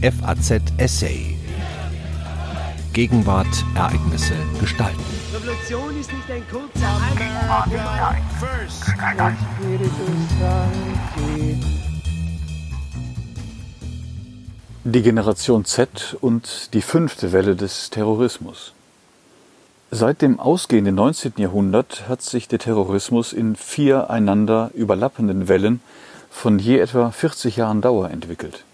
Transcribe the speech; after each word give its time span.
FAZ 0.00 0.62
Essay. 0.76 1.36
Gegenwart, 2.92 3.48
Ereignisse, 3.74 4.34
Gestalten. 4.60 5.02
Revolution 5.34 5.98
ist 5.98 6.12
nicht 6.12 6.30
ein 6.30 6.44
kurzer 6.48 7.00
Die 14.84 15.02
Generation 15.02 15.64
Z 15.64 16.16
und 16.20 16.74
die 16.74 16.82
fünfte 16.82 17.32
Welle 17.32 17.56
des 17.56 17.90
Terrorismus. 17.90 18.74
Seit 19.90 20.22
dem 20.22 20.38
ausgehenden 20.38 20.94
19. 20.94 21.32
Jahrhundert 21.38 22.08
hat 22.08 22.22
sich 22.22 22.46
der 22.46 22.60
Terrorismus 22.60 23.32
in 23.32 23.56
vier 23.56 24.10
einander 24.10 24.70
überlappenden 24.74 25.48
Wellen 25.48 25.80
von 26.30 26.60
je 26.60 26.78
etwa 26.78 27.10
40 27.10 27.56
Jahren 27.56 27.80
Dauer 27.80 28.10
entwickelt. 28.10 28.64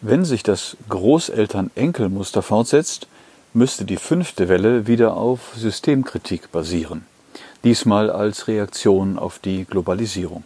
Wenn 0.00 0.24
sich 0.24 0.44
das 0.44 0.76
Großeltern-Enkel-Muster 0.88 2.40
fortsetzt, 2.40 3.08
müsste 3.52 3.84
die 3.84 3.96
fünfte 3.96 4.48
Welle 4.48 4.86
wieder 4.86 5.16
auf 5.16 5.54
Systemkritik 5.56 6.52
basieren, 6.52 7.04
diesmal 7.64 8.08
als 8.08 8.46
Reaktion 8.46 9.18
auf 9.18 9.40
die 9.40 9.64
Globalisierung. 9.64 10.44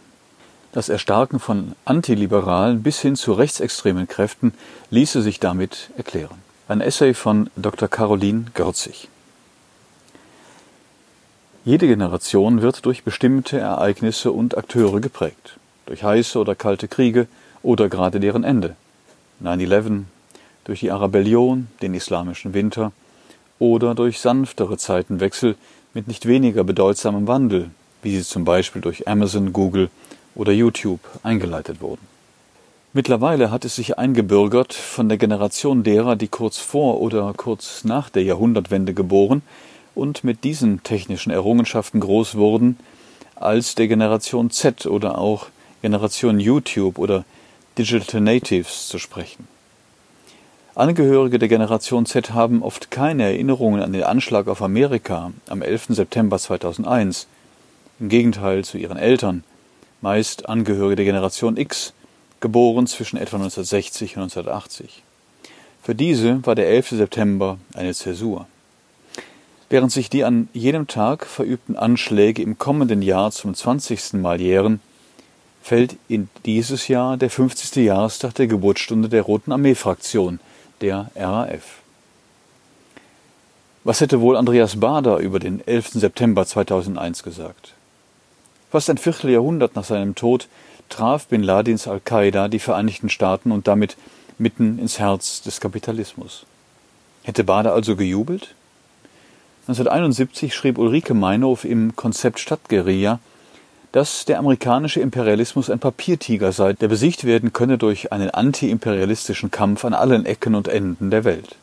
Das 0.71 0.89
Erstarken 0.89 1.39
von 1.39 1.73
antiliberalen 1.85 2.81
bis 2.81 2.99
hin 2.99 3.15
zu 3.15 3.33
rechtsextremen 3.33 4.07
Kräften 4.07 4.55
ließe 4.89 5.21
sich 5.21 5.39
damit 5.39 5.91
erklären. 5.97 6.41
Ein 6.67 6.81
Essay 6.81 7.13
von 7.13 7.51
Dr. 7.55 7.87
Caroline 7.87 8.45
Görzig. 8.55 9.07
Jede 11.63 11.85
Generation 11.85 12.63
wird 12.63 12.87
durch 12.87 13.03
bestimmte 13.03 13.59
Ereignisse 13.59 14.31
und 14.31 14.57
Akteure 14.57 14.99
geprägt, 14.99 15.59
durch 15.85 16.03
heiße 16.03 16.39
oder 16.39 16.55
kalte 16.55 16.87
Kriege 16.87 17.27
oder 17.61 17.87
gerade 17.87 18.19
deren 18.19 18.43
Ende. 18.43 18.75
9-11, 19.41 20.03
durch 20.65 20.81
die 20.81 20.91
Arabellion, 20.91 21.67
den 21.81 21.93
islamischen 21.93 22.53
Winter 22.53 22.91
oder 23.59 23.95
durch 23.95 24.19
sanftere 24.19 24.77
Zeitenwechsel 24.77 25.55
mit 25.93 26.07
nicht 26.07 26.25
weniger 26.25 26.63
bedeutsamem 26.63 27.27
Wandel, 27.27 27.69
wie 28.01 28.15
sie 28.17 28.23
zum 28.23 28.45
Beispiel 28.45 28.81
durch 28.81 29.07
Amazon, 29.07 29.53
Google 29.53 29.89
oder 30.35 30.51
YouTube 30.51 30.99
eingeleitet 31.23 31.81
wurden. 31.81 32.07
Mittlerweile 32.93 33.49
hat 33.49 33.65
es 33.65 33.75
sich 33.75 33.97
eingebürgert, 33.97 34.73
von 34.73 35.09
der 35.09 35.17
Generation 35.17 35.83
derer, 35.83 36.15
die 36.15 36.27
kurz 36.27 36.59
vor 36.59 37.01
oder 37.01 37.33
kurz 37.35 37.83
nach 37.83 38.09
der 38.09 38.23
Jahrhundertwende 38.23 38.93
geboren 38.93 39.41
und 39.95 40.23
mit 40.23 40.43
diesen 40.43 40.83
technischen 40.83 41.31
Errungenschaften 41.31 41.99
groß 41.99 42.35
wurden, 42.35 42.77
als 43.35 43.75
der 43.75 43.87
Generation 43.87 44.51
Z 44.51 44.85
oder 44.85 45.17
auch 45.17 45.47
Generation 45.81 46.39
YouTube 46.39 46.99
oder 46.99 47.25
Digital 47.77 48.21
Natives 48.21 48.87
zu 48.87 48.99
sprechen. 48.99 49.47
Angehörige 50.75 51.39
der 51.39 51.49
Generation 51.49 52.05
Z 52.05 52.31
haben 52.31 52.61
oft 52.61 52.91
keine 52.91 53.23
Erinnerungen 53.23 53.81
an 53.81 53.93
den 53.93 54.03
Anschlag 54.03 54.47
auf 54.47 54.61
Amerika 54.61 55.31
am 55.47 55.63
11. 55.63 55.87
September 55.89 56.37
2001. 56.37 57.27
Im 57.99 58.09
Gegenteil 58.09 58.63
zu 58.63 58.77
ihren 58.77 58.97
Eltern, 58.97 59.43
meist 60.01 60.47
Angehörige 60.47 60.97
der 60.97 61.05
Generation 61.05 61.57
X, 61.57 61.93
geboren 62.41 62.85
zwischen 62.85 63.17
etwa 63.17 63.37
1960 63.37 64.17
und 64.17 64.23
1980. 64.23 65.01
Für 65.81 65.95
diese 65.95 66.45
war 66.45 66.53
der 66.53 66.67
11. 66.69 66.89
September 66.89 67.57
eine 67.73 67.93
Zäsur. 67.95 68.47
Während 69.69 69.91
sich 69.91 70.11
die 70.11 70.23
an 70.23 70.47
jenem 70.53 70.85
Tag 70.85 71.25
verübten 71.25 71.75
Anschläge 71.75 72.43
im 72.43 72.59
kommenden 72.59 73.01
Jahr 73.01 73.31
zum 73.31 73.55
20. 73.55 74.13
Mal 74.13 74.39
jähren, 74.39 74.79
fällt 75.63 75.95
in 76.09 76.27
dieses 76.45 76.89
Jahr 76.89 77.15
der 77.15 77.29
50. 77.29 77.77
Jahrestag 77.85 78.35
der 78.35 78.47
Geburtsstunde 78.47 79.07
der 79.07 79.21
Roten 79.21 79.53
Armee-Fraktion, 79.53 80.41
der 80.81 81.09
RAF. 81.15 81.79
Was 83.85 84.01
hätte 84.01 84.19
wohl 84.19 84.35
Andreas 84.35 84.79
Bader 84.79 85.17
über 85.17 85.39
den 85.39 85.65
11. 85.65 85.91
September 85.93 86.45
2001 86.45 87.23
gesagt? 87.23 87.73
Fast 88.71 88.89
ein 88.89 88.97
Vierteljahrhundert 88.97 89.75
nach 89.75 89.85
seinem 89.85 90.15
Tod 90.15 90.47
traf 90.89 91.27
Bin 91.27 91.43
Ladins 91.43 91.87
Al-Qaida 91.87 92.49
die 92.49 92.59
Vereinigten 92.59 93.09
Staaten 93.09 93.51
und 93.51 93.67
damit 93.67 93.95
mitten 94.37 94.79
ins 94.79 94.99
Herz 94.99 95.41
des 95.41 95.61
Kapitalismus. 95.61 96.45
Hätte 97.23 97.45
Bader 97.45 97.73
also 97.73 97.95
gejubelt? 97.95 98.53
1971 99.67 100.53
schrieb 100.53 100.77
Ulrike 100.77 101.13
Meinhof 101.13 101.63
im 101.63 101.95
Konzept 101.95 102.39
Stadtguerilla, 102.39 103.19
dass 103.93 104.25
der 104.25 104.39
amerikanische 104.39 104.99
Imperialismus 104.99 105.69
ein 105.69 105.77
Papiertiger 105.77 106.51
sei, 106.51 106.73
der 106.73 106.87
besiegt 106.87 107.25
werden 107.25 107.53
könne 107.53 107.77
durch 107.77 108.11
einen 108.11 108.31
antiimperialistischen 108.31 109.51
Kampf 109.51 109.85
an 109.85 109.93
allen 109.93 110.25
Ecken 110.25 110.55
und 110.55 110.67
Enden 110.67 111.11
der 111.11 111.23
Welt. 111.23 111.55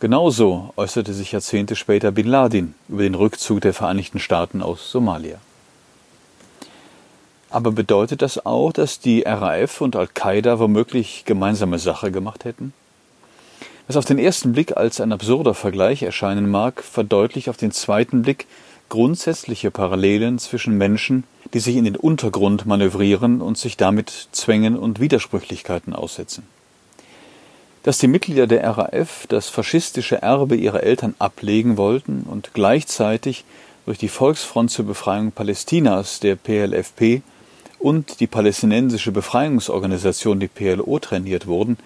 Genauso 0.00 0.72
äußerte 0.76 1.12
sich 1.12 1.32
Jahrzehnte 1.32 1.76
später 1.76 2.12
Bin 2.12 2.26
Laden 2.26 2.74
über 2.88 3.02
den 3.02 3.14
Rückzug 3.14 3.60
der 3.60 3.74
Vereinigten 3.74 4.20
Staaten 4.20 4.62
aus 4.62 4.90
Somalia. 4.90 5.36
Aber 7.50 7.72
bedeutet 7.72 8.22
das 8.22 8.44
auch, 8.44 8.72
dass 8.72 8.98
die 8.98 9.22
RAF 9.22 9.82
und 9.82 9.96
Al-Qaida 9.96 10.58
womöglich 10.58 11.24
gemeinsame 11.26 11.78
Sache 11.78 12.10
gemacht 12.10 12.46
hätten? 12.46 12.72
Was 13.86 13.98
auf 13.98 14.06
den 14.06 14.18
ersten 14.18 14.52
Blick 14.52 14.78
als 14.78 14.98
ein 14.98 15.12
absurder 15.12 15.52
Vergleich 15.52 16.02
erscheinen 16.02 16.50
mag, 16.50 16.82
verdeutlicht 16.82 17.50
auf 17.50 17.58
den 17.58 17.70
zweiten 17.70 18.22
Blick 18.22 18.46
grundsätzliche 18.88 19.70
Parallelen 19.70 20.38
zwischen 20.38 20.76
Menschen, 20.76 21.24
die 21.52 21.60
sich 21.60 21.76
in 21.76 21.84
den 21.84 21.96
Untergrund 21.96 22.66
manövrieren 22.66 23.40
und 23.40 23.58
sich 23.58 23.76
damit 23.76 24.28
Zwängen 24.32 24.76
und 24.76 25.00
Widersprüchlichkeiten 25.00 25.94
aussetzen. 25.94 26.44
Dass 27.82 27.98
die 27.98 28.08
Mitglieder 28.08 28.46
der 28.46 28.64
RAF 28.64 29.26
das 29.28 29.48
faschistische 29.48 30.22
Erbe 30.22 30.56
ihrer 30.56 30.82
Eltern 30.82 31.14
ablegen 31.18 31.76
wollten 31.76 32.24
und 32.28 32.54
gleichzeitig 32.54 33.44
durch 33.84 33.98
die 33.98 34.08
Volksfront 34.08 34.70
zur 34.70 34.86
Befreiung 34.86 35.32
Palästinas, 35.32 36.20
der 36.20 36.36
PLFP, 36.36 37.22
und 37.78 38.20
die 38.20 38.26
palästinensische 38.26 39.12
Befreiungsorganisation, 39.12 40.40
die 40.40 40.48
PLO, 40.48 40.98
trainiert 40.98 41.46
wurden, 41.46 41.76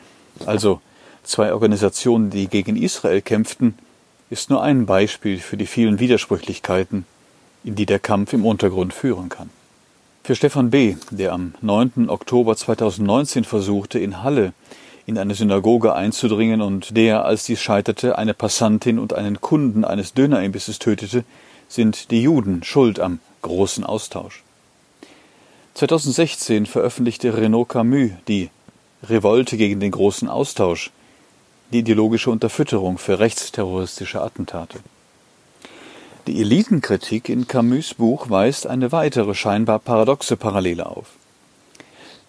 also 0.47 0.81
zwei 1.25 1.53
Organisationen, 1.53 2.31
die 2.31 2.47
gegen 2.47 2.77
Israel 2.77 3.21
kämpften, 3.21 3.77
ist 4.31 4.51
nur 4.51 4.63
ein 4.63 4.87
Beispiel 4.87 5.39
für 5.39 5.57
die 5.57 5.67
vielen 5.67 6.01
Widersprüchlichkeiten, 6.01 7.07
in 7.65 7.75
die 7.75 7.87
der 7.87 7.99
Kampf 7.99 8.33
im 8.33 8.45
Untergrund 8.45 8.93
führen 8.93 9.29
kann. 9.29 9.51
Für 10.25 10.35
Stefan 10.35 10.71
B., 10.71 10.97
der 11.11 11.33
am 11.33 11.55
9. 11.63 12.11
Oktober 12.11 12.55
2019 12.55 13.45
versuchte, 13.45 13.99
in 13.99 14.23
Halle 14.23 14.53
in 15.07 15.17
eine 15.17 15.35
Synagoge 15.35 15.95
einzudringen 15.95 16.61
und 16.61 16.95
der, 16.95 17.25
als 17.25 17.45
dies 17.45 17.63
scheiterte, 17.63 18.19
eine 18.19 18.35
Passantin 18.35 18.99
und 18.99 19.15
einen 19.15 19.41
Kunden 19.41 19.87
eines 19.87 20.13
Dönerimbisses 20.13 20.79
tötete, 20.79 21.25
sind 21.67 22.11
die 22.11 22.23
Juden 22.23 22.63
schuld 22.63 23.01
am 23.01 23.21
großen 23.41 23.85
Austausch. 23.85 24.43
2016 25.73 26.67
veröffentlichte 26.67 27.39
Renaud 27.39 27.71
Camus 27.71 28.11
die 28.29 28.51
Revolte 29.03 29.57
gegen 29.57 29.81
den 29.81 29.93
großen 29.93 30.29
Austausch, 30.29 30.91
die 31.73 31.81
ideologische 31.81 32.31
Unterfütterung 32.31 32.99
für 32.99 33.19
rechtsterroristische 33.19 34.21
Attentate. 34.23 34.79
Die 36.27 36.41
Elitenkritik 36.41 37.29
in 37.29 37.47
Camus 37.47 37.95
Buch 37.95 38.31
weist 38.31 38.67
eine 38.67 38.93
weitere 38.93 39.35
scheinbar 39.35 39.79
paradoxe 39.79 40.37
Parallele 40.37 40.87
auf. 40.87 41.07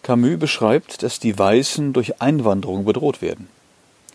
Camus 0.04 0.40
beschreibt, 0.40 1.04
dass 1.04 1.20
die 1.20 1.38
Weißen 1.38 1.94
durch 1.94 2.22
Einwanderung 2.22 2.86
bedroht 2.86 3.22
werden. 3.22 3.48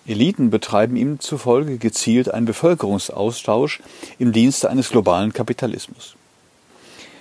Eliten 0.06 0.50
betreiben 0.50 0.96
ihm 0.96 1.20
zufolge 1.20 1.78
gezielt 1.78 2.32
einen 2.32 2.46
Bevölkerungsaustausch 2.46 3.80
im 4.18 4.32
Dienste 4.32 4.68
eines 4.68 4.90
globalen 4.90 5.32
Kapitalismus. 5.32 6.16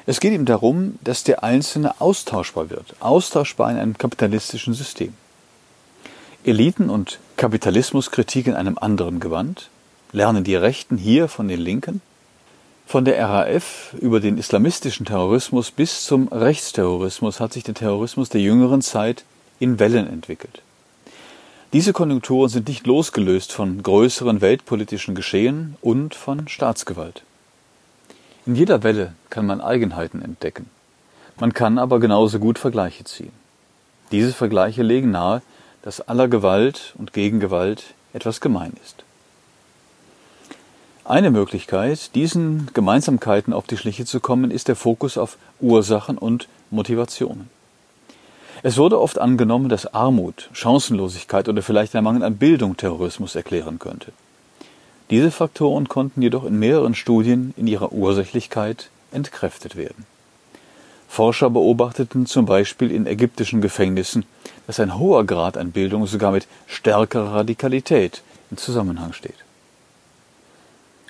Es 0.06 0.20
geht 0.20 0.34
ihm 0.34 0.46
darum, 0.46 1.00
dass 1.02 1.24
der 1.24 1.44
Einzelne 1.44 2.02
austauschbar 2.02 2.70
wird, 2.70 2.96
austauschbar 3.00 3.72
in 3.72 3.78
einem 3.78 3.98
kapitalistischen 3.98 4.74
System. 4.74 5.14
Eliten- 6.44 6.90
und 6.90 7.20
Kapitalismuskritik 7.38 8.48
in 8.48 8.54
einem 8.54 8.78
anderen 8.78 9.20
Gewand? 9.20 9.70
Lernen 10.12 10.44
die 10.44 10.56
Rechten 10.56 10.98
hier 10.98 11.28
von 11.28 11.48
den 11.48 11.60
Linken? 11.60 12.02
Von 12.86 13.06
der 13.06 13.20
RAF 13.28 13.96
über 14.00 14.20
den 14.20 14.38
islamistischen 14.38 15.06
Terrorismus 15.06 15.72
bis 15.72 16.06
zum 16.06 16.28
Rechtsterrorismus 16.28 17.40
hat 17.40 17.54
sich 17.54 17.64
der 17.64 17.74
Terrorismus 17.74 18.30
der 18.30 18.42
jüngeren 18.42 18.82
Zeit 18.82 19.24
in 19.60 19.80
Wellen 19.80 20.08
entwickelt. 20.08 20.62
Diese 21.74 21.92
Konjunkturen 21.92 22.50
sind 22.50 22.68
nicht 22.68 22.86
losgelöst 22.86 23.52
von 23.52 23.82
größeren 23.82 24.42
weltpolitischen 24.42 25.16
Geschehen 25.16 25.76
und 25.82 26.14
von 26.14 26.48
Staatsgewalt. 26.48 27.24
In 28.46 28.56
jeder 28.56 28.84
Welle 28.84 29.16
kann 29.32 29.48
man 29.48 29.60
Eigenheiten 29.60 30.22
entdecken. 30.22 30.70
Man 31.40 31.54
kann 31.54 31.80
aber 31.80 32.00
genauso 32.00 32.38
gut 32.38 32.60
Vergleiche 32.60 33.06
ziehen. 33.06 33.32
Diese 34.12 34.34
Vergleiche 34.34 34.84
legen 34.84 35.10
nahe, 35.10 35.42
dass 35.84 36.02
aller 36.02 36.28
Gewalt 36.28 36.94
und 36.98 37.14
Gegengewalt 37.14 37.94
etwas 38.14 38.42
gemein 38.42 38.74
ist. 38.84 39.04
Eine 41.06 41.32
Möglichkeit, 41.32 42.16
diesen 42.16 42.70
Gemeinsamkeiten 42.74 43.54
auf 43.54 43.68
die 43.68 43.78
Schliche 43.78 44.06
zu 44.06 44.22
kommen, 44.22 44.52
ist 44.52 44.70
der 44.70 44.78
Fokus 44.78 45.18
auf 45.18 45.38
Ursachen 45.60 46.18
und 46.18 46.48
Motivationen. 46.72 47.50
Es 48.66 48.78
wurde 48.78 49.02
oft 49.02 49.20
angenommen, 49.20 49.68
dass 49.68 49.94
Armut, 49.94 50.50
Chancenlosigkeit 50.54 51.50
oder 51.50 51.62
vielleicht 51.62 51.94
der 51.94 52.02
Mangel 52.02 52.24
an 52.24 52.38
Bildung 52.38 52.78
Terrorismus 52.78 53.36
erklären 53.36 53.78
könnte. 53.78 54.14
Diese 55.10 55.32
Faktoren 55.32 55.90
konnten 55.90 56.22
jedoch 56.22 56.46
in 56.46 56.58
mehreren 56.58 56.96
Studien 56.96 57.54
in 57.58 57.68
ihrer 57.68 57.92
Ursächlichkeit 57.92 58.90
entkräftet 59.12 59.76
werden. 59.76 60.06
Forscher 61.14 61.52
beobachteten 61.52 62.26
zum 62.26 62.48
Beispiel 62.48 62.90
in 62.90 63.06
ägyptischen 63.06 63.62
Gefängnissen, 63.62 64.26
dass 64.66 64.80
ein 64.80 64.98
hoher 64.98 65.28
Grad 65.28 65.58
an 65.58 65.72
Bildung 65.72 66.08
sogar 66.08 66.32
mit 66.32 66.48
stärkerer 66.66 67.36
Radikalität 67.36 68.24
in 68.50 68.58
Zusammenhang 68.58 69.14
steht. 69.14 69.36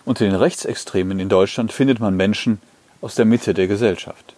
Unter 0.04 0.26
den 0.26 0.36
Rechtsextremen 0.36 1.22
in 1.22 1.30
Deutschland 1.30 1.72
findet 1.72 2.02
man 2.02 2.18
Menschen 2.18 2.60
aus 3.00 3.16
der 3.16 3.24
Mitte 3.24 3.54
der 3.54 3.68
Gesellschaft. 3.68 4.34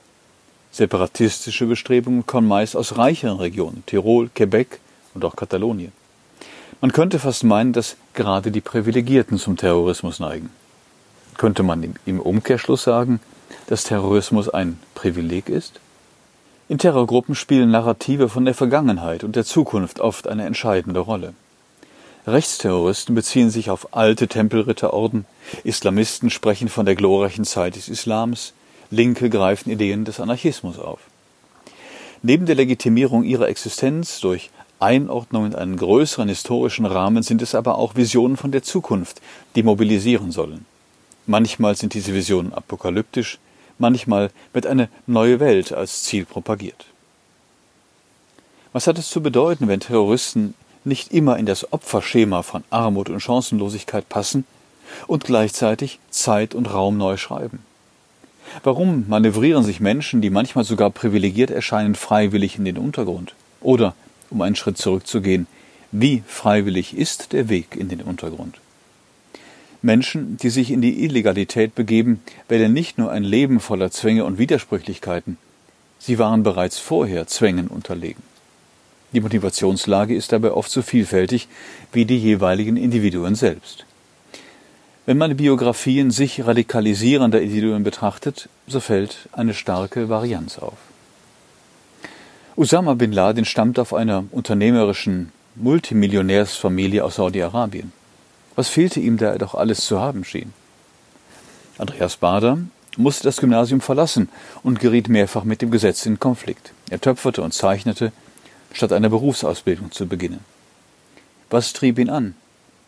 Separatistische 0.72 1.66
Bestrebungen 1.66 2.28
kommen 2.28 2.48
meist 2.48 2.76
aus 2.76 3.00
reicheren 3.00 3.40
Regionen, 3.40 3.82
Tirol, 3.88 4.30
Quebec 4.36 4.80
und 5.16 5.26
auch 5.26 5.36
Katalonien. 5.36 5.94
Man 6.80 6.92
könnte 6.92 7.18
fast 7.18 7.44
meinen, 7.44 7.74
dass 7.74 7.98
gerade 8.14 8.52
die 8.52 8.62
Privilegierten 8.62 9.40
zum 9.40 9.58
Terrorismus 9.58 10.20
neigen. 10.20 10.52
Könnte 11.40 11.64
man 11.64 11.96
im 12.06 12.20
Umkehrschluss 12.20 12.84
sagen, 12.84 13.20
dass 13.68 13.84
Terrorismus 13.84 14.50
ein 14.50 14.80
Privileg 14.94 15.50
ist? 15.50 15.80
In 16.68 16.78
Terrorgruppen 16.78 17.36
spielen 17.36 17.72
Narrative 17.72 18.28
von 18.28 18.46
der 18.46 18.56
Vergangenheit 18.56 19.24
und 19.24 19.36
der 19.36 19.46
Zukunft 19.46 20.00
oft 20.00 20.28
eine 20.28 20.46
entscheidende 20.46 21.00
Rolle. 21.00 21.34
Rechtsterroristen 22.26 23.14
beziehen 23.14 23.52
sich 23.52 23.70
auf 23.70 23.94
alte 23.94 24.28
Tempelritterorden, 24.28 25.26
Islamisten 25.64 26.32
sprechen 26.32 26.70
von 26.70 26.88
der 26.88 26.96
glorreichen 26.96 27.46
Zeit 27.46 27.76
des 27.76 27.88
Islams, 27.88 28.54
Linke 28.90 29.30
greifen 29.30 29.70
Ideen 29.70 30.06
des 30.06 30.20
Anarchismus 30.20 30.80
auf. 30.80 31.00
Neben 32.24 32.48
der 32.48 32.56
Legitimierung 32.56 33.24
ihrer 33.24 33.48
Existenz 33.48 34.20
durch 34.20 34.50
Einordnung 34.80 35.46
in 35.46 35.56
einen 35.56 35.78
größeren 35.78 36.28
historischen 36.28 36.86
Rahmen 36.86 37.22
sind 37.22 37.44
es 37.44 37.54
aber 37.54 37.78
auch 37.78 37.96
Visionen 37.96 38.38
von 38.38 38.52
der 38.52 38.64
Zukunft, 38.64 39.22
die 39.56 39.64
mobilisieren 39.64 40.32
sollen. 40.32 40.66
Manchmal 41.28 41.76
sind 41.76 41.94
diese 41.94 42.14
Visionen 42.14 42.54
apokalyptisch, 42.54 43.40
manchmal 43.80 44.30
wird 44.54 44.68
eine 44.68 44.90
neue 45.08 45.40
Welt 45.40 45.72
als 45.72 46.04
Ziel 46.04 46.26
propagiert. 46.26 46.86
Was 48.74 48.88
hat 48.88 49.00
es 49.00 49.10
zu 49.10 49.22
bedeuten, 49.22 49.68
wenn 49.68 49.80
Terroristen 49.80 50.54
nicht 50.84 51.12
immer 51.12 51.38
in 51.38 51.46
das 51.46 51.72
Opferschema 51.74 52.44
von 52.44 52.64
Armut 52.70 53.10
und 53.10 53.22
Chancenlosigkeit 53.22 54.08
passen 54.08 54.46
und 55.08 55.24
gleichzeitig 55.24 56.00
Zeit 56.10 56.54
und 56.54 56.72
Raum 56.72 56.98
neu 56.98 57.18
schreiben? 57.18 57.60
Warum 58.64 59.06
manövrieren 59.08 59.64
sich 59.64 59.80
Menschen, 59.80 60.22
die 60.22 60.30
manchmal 60.30 60.64
sogar 60.64 60.92
privilegiert 60.92 61.50
erscheinen, 61.50 61.96
freiwillig 61.96 62.58
in 62.58 62.66
den 62.66 62.78
Untergrund? 62.78 63.34
Oder, 63.62 63.96
um 64.30 64.42
einen 64.42 64.56
Schritt 64.56 64.78
zurückzugehen, 64.78 65.48
wie 65.92 66.24
freiwillig 66.28 66.96
ist 66.96 67.34
der 67.34 67.50
Weg 67.50 67.76
in 67.76 67.90
den 67.90 68.02
Untergrund? 68.02 68.60
Menschen, 69.86 70.38
die 70.38 70.50
sich 70.50 70.72
in 70.72 70.82
die 70.82 71.04
Illegalität 71.04 71.76
begeben, 71.76 72.20
wählen 72.50 72.74
nicht 72.74 72.98
nur 72.98 73.12
ein 73.12 73.24
Leben 73.24 73.60
voller 73.60 73.92
Zwänge 73.92 74.26
und 74.26 74.40
Widersprüchlichkeiten, 74.40 75.38
sie 76.00 76.18
waren 76.18 76.42
bereits 76.44 76.80
vorher 76.80 77.28
Zwängen 77.28 77.68
unterlegen. 77.68 78.24
Die 79.14 79.22
Motivationslage 79.22 80.16
ist 80.16 80.32
dabei 80.32 80.52
oft 80.52 80.72
so 80.72 80.82
vielfältig 80.82 81.48
wie 81.94 82.06
die 82.06 82.18
jeweiligen 82.18 82.78
Individuen 82.78 83.36
selbst. 83.36 83.86
Wenn 85.06 85.20
man 85.20 85.38
Biografien 85.38 86.10
sich 86.10 86.46
radikalisierender 86.46 87.40
Individuen 87.40 87.84
betrachtet, 87.84 88.50
so 88.66 88.80
fällt 88.80 89.30
eine 89.34 89.54
starke 89.54 90.10
Varianz 90.10 90.58
auf. 90.58 90.78
Usama 92.58 92.96
bin 92.96 93.12
Laden 93.12 93.46
stammt 93.46 93.78
auf 93.78 93.94
einer 93.94 94.24
unternehmerischen 94.32 95.32
Multimillionärsfamilie 95.56 97.04
aus 97.04 97.16
Saudi-Arabien. 97.18 97.92
Was 98.56 98.70
fehlte 98.70 99.00
ihm, 99.00 99.18
da 99.18 99.32
er 99.32 99.38
doch 99.38 99.56
alles 99.56 99.86
zu 99.86 100.00
haben 100.00 100.24
schien? 100.24 100.54
Andreas 101.78 102.16
Bader 102.18 102.58
musste 102.98 103.24
das 103.24 103.38
Gymnasium 103.38 103.82
verlassen 103.82 104.30
und 104.64 104.80
geriet 104.80 105.10
mehrfach 105.10 105.44
mit 105.44 105.62
dem 105.62 105.72
Gesetz 105.72 106.06
in 106.06 106.20
Konflikt. 106.20 106.72
Er 106.90 107.02
töpferte 107.02 107.42
und 107.42 107.54
zeichnete, 107.54 108.14
statt 108.72 108.94
eine 108.94 109.10
Berufsausbildung 109.10 109.92
zu 109.92 110.08
beginnen. 110.08 110.40
Was 111.50 111.74
trieb 111.74 112.00
ihn 112.00 112.10
an? 112.10 112.36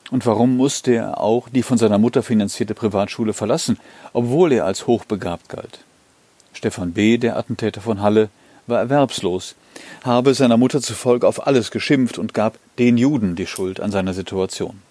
Und 0.09 0.25
warum 0.25 0.55
musste 0.55 0.95
er 0.95 1.19
auch 1.19 1.49
die 1.49 1.63
von 1.63 1.77
seiner 1.77 1.97
Mutter 1.97 2.23
finanzierte 2.23 2.73
Privatschule 2.73 3.33
verlassen, 3.33 3.77
obwohl 4.13 4.53
er 4.53 4.65
als 4.65 4.87
hochbegabt 4.87 5.49
galt? 5.49 5.79
Stefan 6.53 6.93
B., 6.93 7.17
der 7.17 7.37
Attentäter 7.37 7.81
von 7.81 8.01
Halle, 8.01 8.29
war 8.67 8.79
erwerbslos, 8.79 9.55
habe 10.03 10.33
seiner 10.33 10.57
Mutter 10.57 10.81
zufolge 10.81 11.27
auf 11.27 11.45
alles 11.45 11.71
geschimpft 11.71 12.17
und 12.17 12.33
gab 12.33 12.57
den 12.79 12.97
Juden 12.97 13.35
die 13.35 13.47
Schuld 13.47 13.79
an 13.79 13.91
seiner 13.91 14.13
Situation. 14.13 14.81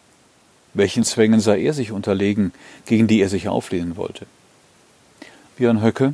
Welchen 0.77 1.05
Zwängen 1.05 1.41
sei 1.41 1.63
er 1.63 1.73
sich 1.73 1.91
unterlegen, 1.91 2.53
gegen 2.85 3.07
die 3.07 3.23
er 3.23 3.31
sich 3.31 3.49
auflehnen 3.49 3.97
wollte? 3.97 4.27
Björn 5.57 5.83
Höcke 5.83 6.13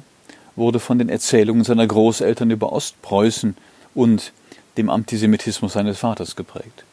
wurde 0.54 0.78
von 0.78 1.00
den 1.00 1.08
Erzählungen 1.08 1.64
seiner 1.64 1.84
Großeltern 1.84 2.48
über 2.52 2.72
Ostpreußen 2.72 3.56
und 3.96 4.32
dem 4.76 4.88
Antisemitismus 4.88 5.72
seines 5.72 5.98
Vaters 5.98 6.36
geprägt. 6.36 6.84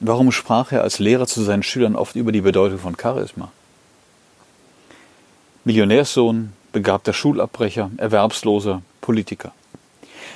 Warum 0.00 0.32
sprach 0.32 0.72
er 0.72 0.82
als 0.82 0.98
Lehrer 0.98 1.26
zu 1.26 1.42
seinen 1.42 1.62
Schülern 1.62 1.96
oft 1.96 2.16
über 2.16 2.32
die 2.32 2.40
Bedeutung 2.40 2.78
von 2.78 2.96
Charisma? 2.98 3.52
Millionärssohn, 5.64 6.54
begabter 6.72 7.12
Schulabbrecher, 7.12 7.90
Erwerbsloser, 7.98 8.80
Politiker. 9.02 9.52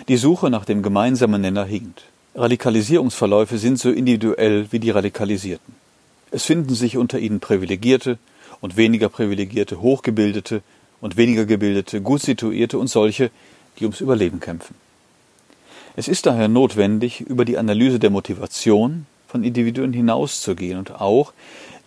Die 0.09 0.19
Suche 0.19 0.51
nach 0.51 0.67
dem 0.67 0.83
gemeinsamen 0.83 1.41
Nenner 1.41 1.65
hinkt. 1.65 2.03
Radikalisierungsverläufe 2.35 3.57
sind 3.57 3.79
so 3.79 3.91
individuell 3.91 4.71
wie 4.71 4.79
die 4.79 4.91
Radikalisierten. 4.91 5.80
Es 6.31 6.45
finden 6.45 6.75
sich 6.75 6.97
unter 6.97 7.19
ihnen 7.19 7.41
Privilegierte 7.41 8.19
und 8.61 8.77
weniger 8.77 9.09
Privilegierte, 9.09 9.81
Hochgebildete 9.81 10.63
und 11.01 11.17
weniger 11.17 11.45
Gebildete, 11.45 12.01
gut 12.01 12.23
situierte 12.23 12.79
und 12.79 12.89
solche, 12.89 13.31
die 13.79 13.85
ums 13.85 14.01
Überleben 14.01 14.41
kämpfen. 14.41 14.75
Es 15.97 16.09
ist 16.09 16.27
daher 16.27 16.49
notwendig, 16.49 17.21
über 17.21 17.45
die 17.45 17.59
Analyse 17.59 17.99
der 17.99 18.11
Motivation 18.11 19.07
von 19.27 19.45
Individuen 19.45 19.93
hinauszugehen 19.93 20.79
und 20.79 21.01
auch 21.01 21.33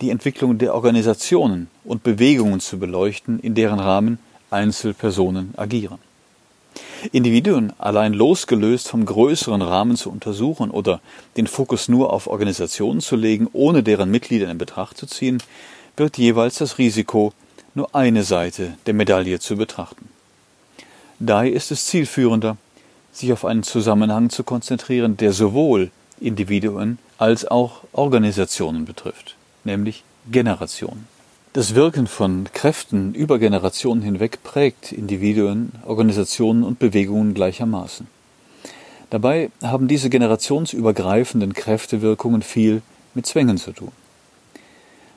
die 0.00 0.10
Entwicklung 0.10 0.58
der 0.58 0.74
Organisationen 0.74 1.68
und 1.84 2.02
Bewegungen 2.02 2.60
zu 2.60 2.78
beleuchten, 2.78 3.38
in 3.40 3.54
deren 3.54 3.80
Rahmen 3.80 4.18
Einzelpersonen 4.50 5.54
agieren. 5.56 5.98
Individuen 7.12 7.72
allein 7.78 8.12
losgelöst 8.12 8.88
vom 8.88 9.04
größeren 9.04 9.62
Rahmen 9.62 9.96
zu 9.96 10.10
untersuchen 10.10 10.70
oder 10.70 11.00
den 11.36 11.46
Fokus 11.46 11.88
nur 11.88 12.12
auf 12.12 12.26
Organisationen 12.26 13.00
zu 13.00 13.16
legen, 13.16 13.48
ohne 13.52 13.82
deren 13.82 14.10
Mitglieder 14.10 14.50
in 14.50 14.58
Betracht 14.58 14.96
zu 14.96 15.06
ziehen, 15.06 15.42
wird 15.96 16.18
jeweils 16.18 16.56
das 16.56 16.78
Risiko, 16.78 17.32
nur 17.74 17.94
eine 17.94 18.22
Seite 18.22 18.74
der 18.86 18.94
Medaille 18.94 19.40
zu 19.40 19.56
betrachten. 19.56 20.08
Daher 21.18 21.52
ist 21.52 21.70
es 21.70 21.86
zielführender, 21.86 22.56
sich 23.12 23.32
auf 23.32 23.44
einen 23.44 23.62
Zusammenhang 23.62 24.30
zu 24.30 24.44
konzentrieren, 24.44 25.16
der 25.16 25.32
sowohl 25.32 25.90
Individuen 26.20 26.98
als 27.18 27.46
auch 27.46 27.82
Organisationen 27.92 28.84
betrifft, 28.84 29.36
nämlich 29.64 30.04
Generationen. 30.30 31.13
Das 31.54 31.76
Wirken 31.76 32.08
von 32.08 32.48
Kräften 32.52 33.14
über 33.14 33.38
Generationen 33.38 34.02
hinweg 34.02 34.42
prägt 34.42 34.90
Individuen, 34.90 35.70
Organisationen 35.86 36.64
und 36.64 36.80
Bewegungen 36.80 37.32
gleichermaßen. 37.32 38.08
Dabei 39.10 39.52
haben 39.62 39.86
diese 39.86 40.10
generationsübergreifenden 40.10 41.54
Kräftewirkungen 41.54 42.42
viel 42.42 42.82
mit 43.14 43.26
Zwängen 43.26 43.56
zu 43.56 43.70
tun. 43.70 43.92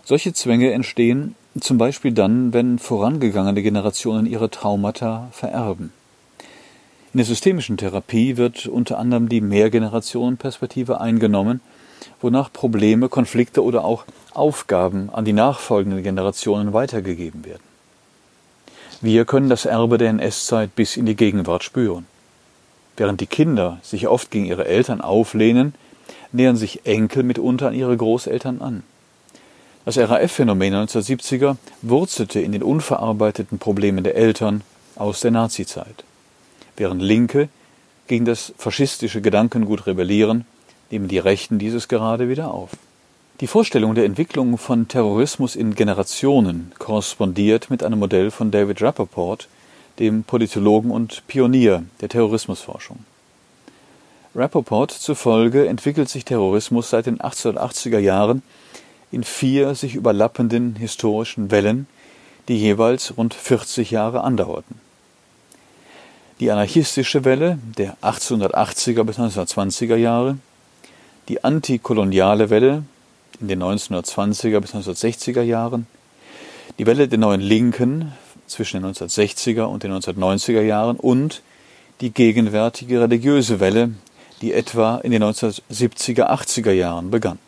Solche 0.06 0.32
Zwänge 0.32 0.72
entstehen 0.74 1.34
zum 1.60 1.80
Beispiel 1.80 2.12
dann, 2.12 2.54
wenn 2.54 2.78
vorangegangene 2.78 3.64
Generationen 3.64 4.28
ihre 4.28 4.52
Traumata 4.52 5.30
vererben. 5.32 5.92
In 7.14 7.18
der 7.18 7.26
systemischen 7.26 7.78
Therapie 7.78 8.38
wird 8.38 8.68
unter 8.68 9.00
anderem 9.00 9.28
die 9.28 9.42
Mehrgenerationenperspektive 9.42 11.02
eingenommen 11.02 11.62
wonach 12.22 12.52
Probleme, 12.52 13.10
Konflikte 13.10 13.64
oder 13.64 13.86
auch 13.86 14.06
Aufgaben 14.34 15.10
an 15.12 15.26
die 15.26 15.34
nachfolgenden 15.34 16.04
Generationen 16.04 16.74
weitergegeben 16.74 17.46
werden. 17.46 17.64
Wir 19.02 19.26
können 19.26 19.50
das 19.50 19.66
Erbe 19.66 19.98
der 19.98 20.10
NS-Zeit 20.10 20.76
bis 20.76 20.98
in 20.98 21.06
die 21.06 21.16
Gegenwart 21.16 21.64
spüren. 21.64 22.06
Während 22.96 23.22
die 23.22 23.28
Kinder 23.28 23.78
sich 23.84 24.08
oft 24.08 24.32
gegen 24.32 24.46
ihre 24.46 24.66
Eltern 24.66 25.02
auflehnen, 25.02 25.76
nähern 26.32 26.56
sich 26.56 26.86
Enkel 26.86 27.24
mitunter 27.24 27.68
an 27.68 27.76
ihre 27.76 27.96
Großeltern 27.96 28.62
an. 28.62 28.84
Das 29.86 29.98
RAF-Phänomen 29.98 30.74
1970er 30.74 31.56
wurzelte 31.82 32.42
in 32.42 32.52
den 32.52 32.64
unverarbeiteten 32.64 33.60
Problemen 33.60 34.04
der 34.04 34.16
Eltern 34.16 34.62
aus 34.96 35.22
der 35.22 35.32
Nazizeit. 35.32 36.04
Während 36.76 37.02
Linke 37.02 37.50
gegen 38.08 38.26
das 38.26 38.54
faschistische 38.58 39.22
Gedankengut 39.22 39.86
rebellieren, 39.88 40.46
nehmen 40.92 41.08
die 41.08 41.20
Rechten 41.20 41.60
dieses 41.60 41.88
gerade 41.88 42.30
wieder 42.30 42.52
auf. 42.52 42.72
Die 43.40 43.48
Vorstellung 43.48 43.94
der 43.94 44.06
Entwicklung 44.06 44.58
von 44.58 44.88
Terrorismus 44.88 45.56
in 45.56 45.76
Generationen 45.76 46.72
korrespondiert 46.80 47.70
mit 47.70 47.84
einem 47.84 48.00
Modell 48.00 48.32
von 48.32 48.50
David 48.50 48.82
Rappaport, 48.82 49.48
dem 50.00 50.24
Politologen 50.24 50.90
und 50.90 51.24
Pionier 51.28 51.84
der 52.02 52.10
Terrorismusforschung. 52.10 52.98
Rappaport 54.36 54.92
zufolge 54.92 55.68
entwickelt 55.68 56.10
sich 56.10 56.26
Terrorismus 56.26 56.90
seit 56.90 57.06
den 57.06 57.20
1880er 57.20 58.00
Jahren 58.00 58.44
in 59.12 59.24
vier 59.24 59.74
sich 59.76 59.96
überlappenden 59.96 60.76
historischen 60.76 61.52
Wellen, 61.52 61.88
die 62.48 62.58
jeweils 62.58 63.18
rund 63.18 63.34
40 63.34 63.92
Jahre 63.92 64.24
andauerten. 64.24 64.80
Die 66.40 66.52
anarchistische 66.52 67.26
Welle 67.26 67.58
der 67.78 67.98
1880er 68.02 69.04
bis 69.04 69.18
1920er 69.18 69.96
Jahre, 69.96 70.38
die 71.28 71.44
antikoloniale 71.44 72.50
Welle 72.50 72.84
in 73.40 73.48
den 73.48 73.62
1920er 73.62 74.60
bis 74.60 74.74
1960er 74.74 75.42
Jahren, 75.42 75.88
die 76.80 76.86
Welle 76.86 77.08
der 77.08 77.20
neuen 77.20 77.42
Linken 77.42 78.14
zwischen 78.48 78.82
den 78.82 78.94
1960er 78.94 79.64
und 79.64 79.84
den 79.84 79.92
1990er 79.92 80.62
Jahren 80.62 80.98
und 80.98 81.42
die 82.02 82.12
gegenwärtige 82.12 83.02
religiöse 83.02 83.60
Welle, 83.60 83.92
die 84.42 84.54
etwa 84.54 84.98
in 84.98 85.12
den 85.12 85.24
1970er, 85.24 86.30
80er 86.30 86.72
Jahren 86.72 87.12
begann. 87.12 87.40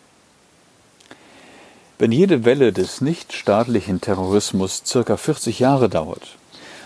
Wenn 2.00 2.12
jede 2.12 2.46
Welle 2.46 2.72
des 2.72 3.02
nichtstaatlichen 3.02 4.02
Terrorismus 4.02 4.84
circa 4.86 5.18
40 5.18 5.60
Jahre 5.60 5.90
dauert 5.90 6.38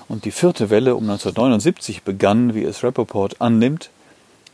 und 0.09 0.25
die 0.25 0.31
vierte 0.31 0.69
Welle 0.69 0.95
um 0.95 1.03
1979 1.03 2.03
begann, 2.03 2.55
wie 2.55 2.63
es 2.63 2.83
Rappaport 2.83 3.39
annimmt, 3.39 3.89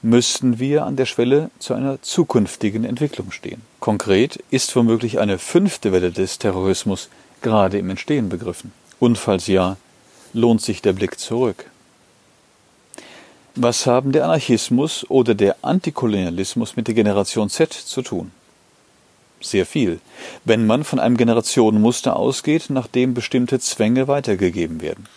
müssten 0.01 0.59
wir 0.59 0.85
an 0.85 0.95
der 0.95 1.05
Schwelle 1.05 1.49
zu 1.59 1.73
einer 1.73 2.01
zukünftigen 2.01 2.85
Entwicklung 2.85 3.31
stehen. 3.31 3.61
Konkret 3.79 4.43
ist 4.49 4.75
womöglich 4.75 5.19
eine 5.19 5.37
fünfte 5.37 5.91
Welle 5.91 6.11
des 6.11 6.39
Terrorismus 6.39 7.09
gerade 7.41 7.77
im 7.77 7.89
Entstehen 7.89 8.29
begriffen. 8.29 8.71
Und 8.99 9.17
falls 9.17 9.47
ja, 9.47 9.77
lohnt 10.33 10.61
sich 10.61 10.81
der 10.81 10.93
Blick 10.93 11.19
zurück. 11.19 11.65
Was 13.55 13.85
haben 13.85 14.11
der 14.11 14.25
Anarchismus 14.25 15.05
oder 15.09 15.35
der 15.35 15.57
Antikolonialismus 15.61 16.75
mit 16.75 16.87
der 16.87 16.95
Generation 16.95 17.49
Z 17.49 17.73
zu 17.73 18.01
tun? 18.01 18.31
sehr 19.41 19.65
viel, 19.65 19.99
wenn 20.45 20.65
man 20.65 20.83
von 20.83 20.99
einem 20.99 21.17
Generationenmuster 21.17 22.15
ausgeht, 22.15 22.69
nach 22.69 22.87
dem 22.87 23.13
bestimmte 23.13 23.59
Zwänge 23.59 24.07
weitergegeben 24.07 24.81
werden. 24.81 25.07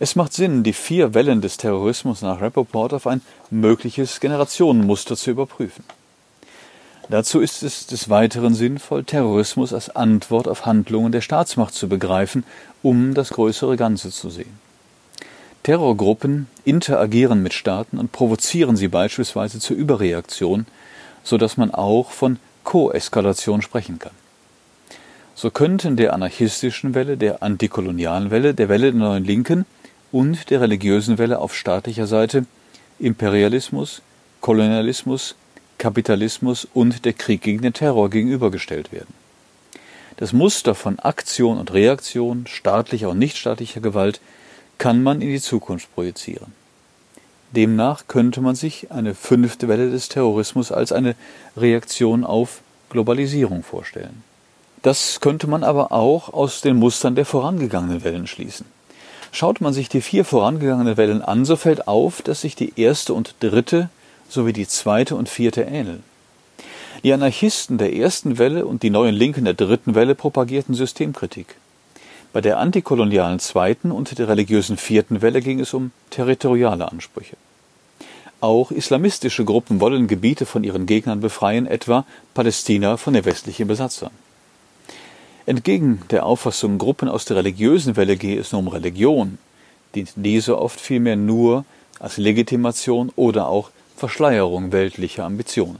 Es 0.00 0.16
macht 0.16 0.32
Sinn, 0.32 0.64
die 0.64 0.72
vier 0.72 1.14
Wellen 1.14 1.40
des 1.40 1.56
Terrorismus 1.56 2.22
nach 2.22 2.40
Rappaport 2.40 2.92
auf 2.92 3.06
ein 3.06 3.20
mögliches 3.50 4.18
Generationenmuster 4.18 5.16
zu 5.16 5.30
überprüfen. 5.30 5.84
Dazu 7.08 7.40
ist 7.40 7.62
es 7.62 7.86
des 7.86 8.08
Weiteren 8.08 8.54
sinnvoll, 8.54 9.04
Terrorismus 9.04 9.72
als 9.72 9.94
Antwort 9.94 10.48
auf 10.48 10.66
Handlungen 10.66 11.12
der 11.12 11.20
Staatsmacht 11.20 11.74
zu 11.74 11.88
begreifen, 11.88 12.44
um 12.82 13.14
das 13.14 13.30
größere 13.30 13.76
Ganze 13.76 14.10
zu 14.10 14.30
sehen. 14.30 14.58
Terrorgruppen 15.62 16.48
interagieren 16.64 17.42
mit 17.42 17.54
Staaten 17.54 17.98
und 17.98 18.10
provozieren 18.10 18.76
sie 18.76 18.88
beispielsweise 18.88 19.60
zur 19.60 19.76
Überreaktion, 19.76 20.66
so 21.22 21.38
dass 21.38 21.56
man 21.56 21.72
auch 21.72 22.10
von 22.10 22.38
Koeskalation 22.64 23.62
sprechen 23.62 23.98
kann. 23.98 24.12
So 25.34 25.50
könnten 25.50 25.96
der 25.96 26.14
anarchistischen 26.14 26.94
Welle, 26.94 27.16
der 27.16 27.42
antikolonialen 27.42 28.30
Welle, 28.30 28.54
der 28.54 28.68
Welle 28.68 28.92
der 28.92 29.00
neuen 29.00 29.24
Linken 29.24 29.66
und 30.14 30.50
der 30.50 30.60
religiösen 30.60 31.18
Welle 31.18 31.40
auf 31.40 31.56
staatlicher 31.56 32.06
Seite 32.06 32.46
Imperialismus, 33.00 34.00
Kolonialismus, 34.40 35.34
Kapitalismus 35.76 36.68
und 36.72 37.04
der 37.04 37.14
Krieg 37.14 37.42
gegen 37.42 37.62
den 37.62 37.72
Terror 37.72 38.08
gegenübergestellt 38.10 38.92
werden. 38.92 39.12
Das 40.16 40.32
Muster 40.32 40.76
von 40.76 41.00
Aktion 41.00 41.58
und 41.58 41.72
Reaktion, 41.72 42.46
staatlicher 42.46 43.10
und 43.10 43.18
nichtstaatlicher 43.18 43.80
Gewalt 43.80 44.20
kann 44.78 45.02
man 45.02 45.20
in 45.20 45.30
die 45.30 45.40
Zukunft 45.40 45.92
projizieren. 45.96 46.52
Demnach 47.50 48.04
könnte 48.06 48.40
man 48.40 48.54
sich 48.54 48.92
eine 48.92 49.16
fünfte 49.16 49.66
Welle 49.66 49.90
des 49.90 50.08
Terrorismus 50.08 50.70
als 50.70 50.92
eine 50.92 51.16
Reaktion 51.56 52.22
auf 52.22 52.60
Globalisierung 52.88 53.64
vorstellen. 53.64 54.22
Das 54.82 55.18
könnte 55.18 55.48
man 55.48 55.64
aber 55.64 55.90
auch 55.90 56.32
aus 56.32 56.60
den 56.60 56.76
Mustern 56.76 57.16
der 57.16 57.26
vorangegangenen 57.26 58.04
Wellen 58.04 58.28
schließen. 58.28 58.73
Schaut 59.34 59.60
man 59.60 59.72
sich 59.72 59.88
die 59.88 60.00
vier 60.00 60.24
vorangegangenen 60.24 60.96
Wellen 60.96 61.20
an, 61.20 61.44
so 61.44 61.56
fällt 61.56 61.88
auf, 61.88 62.22
dass 62.22 62.42
sich 62.42 62.54
die 62.54 62.74
erste 62.76 63.14
und 63.14 63.34
dritte 63.40 63.88
sowie 64.28 64.52
die 64.52 64.68
zweite 64.68 65.16
und 65.16 65.28
vierte 65.28 65.62
ähneln. 65.62 66.04
Die 67.02 67.12
Anarchisten 67.12 67.76
der 67.76 67.96
ersten 67.96 68.38
Welle 68.38 68.64
und 68.64 68.84
die 68.84 68.90
neuen 68.90 69.12
Linken 69.12 69.44
der 69.44 69.54
dritten 69.54 69.96
Welle 69.96 70.14
propagierten 70.14 70.76
Systemkritik. 70.76 71.56
Bei 72.32 72.40
der 72.40 72.60
antikolonialen 72.60 73.40
zweiten 73.40 73.90
und 73.90 74.16
der 74.16 74.28
religiösen 74.28 74.76
vierten 74.76 75.20
Welle 75.20 75.40
ging 75.40 75.58
es 75.58 75.74
um 75.74 75.90
territoriale 76.10 76.92
Ansprüche. 76.92 77.36
Auch 78.40 78.70
islamistische 78.70 79.44
Gruppen 79.44 79.80
wollen 79.80 80.06
Gebiete 80.06 80.46
von 80.46 80.62
ihren 80.62 80.86
Gegnern 80.86 81.20
befreien, 81.20 81.66
etwa 81.66 82.06
Palästina 82.34 82.96
von 82.96 83.14
den 83.14 83.24
westlichen 83.24 83.66
Besatzern. 83.66 84.12
Entgegen 85.46 86.00
der 86.10 86.24
Auffassung, 86.24 86.78
Gruppen 86.78 87.08
aus 87.08 87.26
der 87.26 87.36
religiösen 87.36 87.96
Welle 87.96 88.16
gehe 88.16 88.40
es 88.40 88.52
nur 88.52 88.60
um 88.60 88.68
Religion, 88.68 89.38
dient 89.94 90.12
diese 90.16 90.58
oft 90.58 90.80
vielmehr 90.80 91.16
nur 91.16 91.66
als 92.00 92.16
Legitimation 92.16 93.12
oder 93.14 93.48
auch 93.48 93.70
Verschleierung 93.96 94.72
weltlicher 94.72 95.24
Ambitionen. 95.24 95.78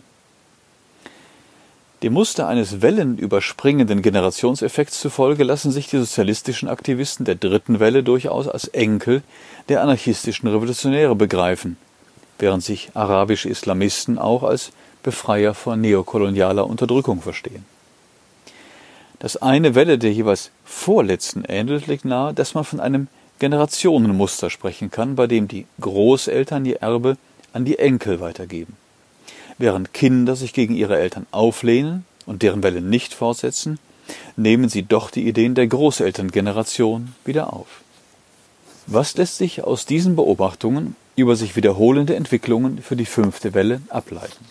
Dem 2.03 2.13
Muster 2.13 2.47
eines 2.47 2.83
wellenüberspringenden 2.83 4.03
Generationseffekts 4.03 5.01
zufolge 5.01 5.43
lassen 5.43 5.73
sich 5.73 5.89
die 5.89 5.97
sozialistischen 5.97 6.69
Aktivisten 6.69 7.25
der 7.25 7.37
dritten 7.37 7.81
Welle 7.81 8.03
durchaus 8.03 8.47
als 8.47 8.69
Enkel 8.69 9.23
der 9.71 9.83
anarchistischen 9.83 10.47
Revolutionäre 10.47 11.17
begreifen, 11.17 11.79
während 12.39 12.63
sich 12.63 12.91
arabische 12.93 13.49
Islamisten 13.49 14.19
auch 14.19 14.43
als 14.43 14.73
Befreier 15.03 15.55
vor 15.55 15.77
neokolonialer 15.77 16.67
Unterdrückung 16.67 17.23
verstehen. 17.23 17.65
Dass 19.25 19.39
eine 19.39 19.75
Welle 19.75 19.97
der 19.97 20.13
jeweils 20.13 20.51
vorletzten 20.67 21.45
ähnelt, 21.49 21.87
liegt 21.87 22.05
nahe, 22.05 22.35
dass 22.35 22.53
man 22.53 22.63
von 22.63 22.79
einem 22.79 23.09
Generationenmuster 23.39 24.51
sprechen 24.51 24.91
kann, 24.91 25.17
bei 25.17 25.27
dem 25.27 25.49
die 25.49 25.65
Großeltern 25.81 26.67
ihr 26.67 26.83
Erbe 26.83 27.17
an 27.55 27.65
die 27.65 27.79
Enkel 27.79 28.21
weitergeben. 28.21 28.77
Während 29.57 29.95
Kinder 29.95 30.37
sich 30.37 30.53
gegen 30.53 30.77
ihre 30.77 30.99
Eltern 30.99 31.27
auflehnen 31.31 32.05
und 32.27 32.43
deren 32.43 32.63
Welle 32.63 32.83
nicht 32.83 33.15
fortsetzen, 33.15 33.79
nehmen 34.37 34.69
sie 34.69 34.83
doch 34.83 35.11
die 35.11 35.27
Ideen 35.27 35.55
der 35.55 35.69
Großelterngeneration 35.69 37.15
wieder 37.25 37.55
auf. 37.55 37.81
Was 38.87 39.17
lässt 39.17 39.39
sich 39.39 39.65
aus 39.65 39.87
diesen 39.87 40.17
Beobachtungen 40.17 40.97
über 41.17 41.35
sich 41.35 41.57
wiederholende 41.57 42.15
Entwicklungen 42.15 42.83
für 42.83 42.95
die 42.95 43.07
fünfte 43.07 43.55
Welle 43.55 43.81
ableiten? 43.89 44.45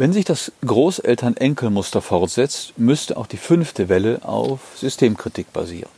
Wenn 0.00 0.12
sich 0.12 0.24
das 0.24 0.52
Großeltern-Enkel-Muster 0.64 2.00
fortsetzt, 2.00 2.74
müsste 2.76 3.16
auch 3.16 3.26
die 3.26 3.36
fünfte 3.36 3.88
Welle 3.88 4.20
auf 4.22 4.60
Systemkritik 4.76 5.52
basieren. 5.52 5.90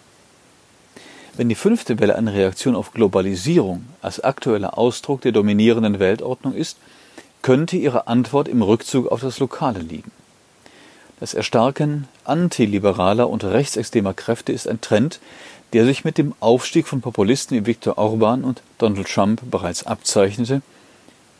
Wenn 1.36 1.50
die 1.50 1.54
fünfte 1.54 2.00
Welle 2.00 2.16
eine 2.16 2.32
Reaktion 2.32 2.76
auf 2.76 2.94
Globalisierung 2.94 3.84
als 4.00 4.18
aktueller 4.20 4.78
Ausdruck 4.78 5.20
der 5.20 5.32
dominierenden 5.32 5.98
Weltordnung 5.98 6.54
ist, 6.54 6.78
könnte 7.42 7.76
ihre 7.76 8.06
Antwort 8.06 8.48
im 8.48 8.62
Rückzug 8.62 9.12
auf 9.12 9.20
das 9.20 9.38
Lokale 9.38 9.80
liegen. 9.80 10.12
Das 11.20 11.34
Erstarken 11.34 12.08
antiliberaler 12.24 13.28
und 13.28 13.44
rechtsextremer 13.44 14.14
Kräfte 14.14 14.52
ist 14.52 14.66
ein 14.66 14.80
Trend, 14.80 15.20
der 15.74 15.84
sich 15.84 16.06
mit 16.06 16.16
dem 16.16 16.32
Aufstieg 16.40 16.88
von 16.88 17.02
Populisten 17.02 17.54
wie 17.54 17.66
Viktor 17.66 17.98
Orban 17.98 18.44
und 18.44 18.62
Donald 18.78 19.08
Trump 19.08 19.42
bereits 19.50 19.84
abzeichnete 19.84 20.62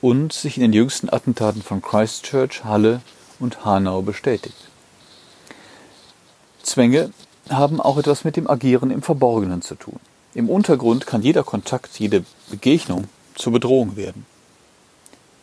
und 0.00 0.32
sich 0.32 0.56
in 0.56 0.62
den 0.62 0.72
jüngsten 0.72 1.10
Attentaten 1.10 1.62
von 1.62 1.82
Christchurch, 1.82 2.64
Halle 2.64 3.00
und 3.38 3.64
Hanau 3.64 4.02
bestätigt. 4.02 4.68
Zwänge 6.62 7.12
haben 7.48 7.80
auch 7.80 7.98
etwas 7.98 8.24
mit 8.24 8.36
dem 8.36 8.48
Agieren 8.48 8.90
im 8.90 9.02
Verborgenen 9.02 9.62
zu 9.62 9.74
tun. 9.74 9.98
Im 10.34 10.48
Untergrund 10.48 11.06
kann 11.06 11.22
jeder 11.22 11.42
Kontakt, 11.42 11.98
jede 11.98 12.24
Begegnung 12.48 13.08
zur 13.34 13.52
Bedrohung 13.52 13.96
werden. 13.96 14.26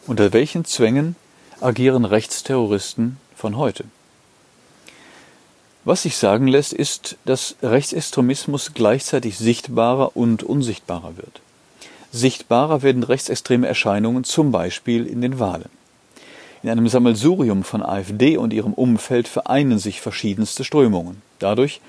Unter 0.05 0.31
welchen 0.31 0.63
Zwängen 0.63 1.15
agieren 1.59 2.05
Rechtsterroristen 2.05 3.17
von 3.35 3.57
heute? 3.57 3.83
Was 5.83 6.03
sich 6.03 6.17
sagen 6.17 6.47
lässt, 6.47 6.73
ist, 6.73 7.17
dass 7.25 7.55
Rechtsextremismus 7.61 8.73
gleichzeitig 8.73 9.37
sichtbarer 9.37 10.15
und 10.15 10.43
unsichtbarer 10.43 11.17
wird. 11.17 11.41
Sichtbarer 12.11 12.81
werden 12.81 13.03
rechtsextreme 13.03 13.67
Erscheinungen 13.67 14.23
zum 14.23 14.51
Beispiel 14.51 15.05
in 15.05 15.21
den 15.21 15.39
Wahlen. 15.39 15.69
In 16.63 16.69
einem 16.69 16.87
Sammelsurium 16.87 17.63
von 17.63 17.83
AfD 17.83 18.37
und 18.37 18.53
ihrem 18.53 18.73
Umfeld 18.73 19.27
vereinen 19.27 19.79
sich 19.79 20.01
verschiedenste 20.01 20.63
Strömungen. 20.63 21.21
Dadurch, 21.39 21.81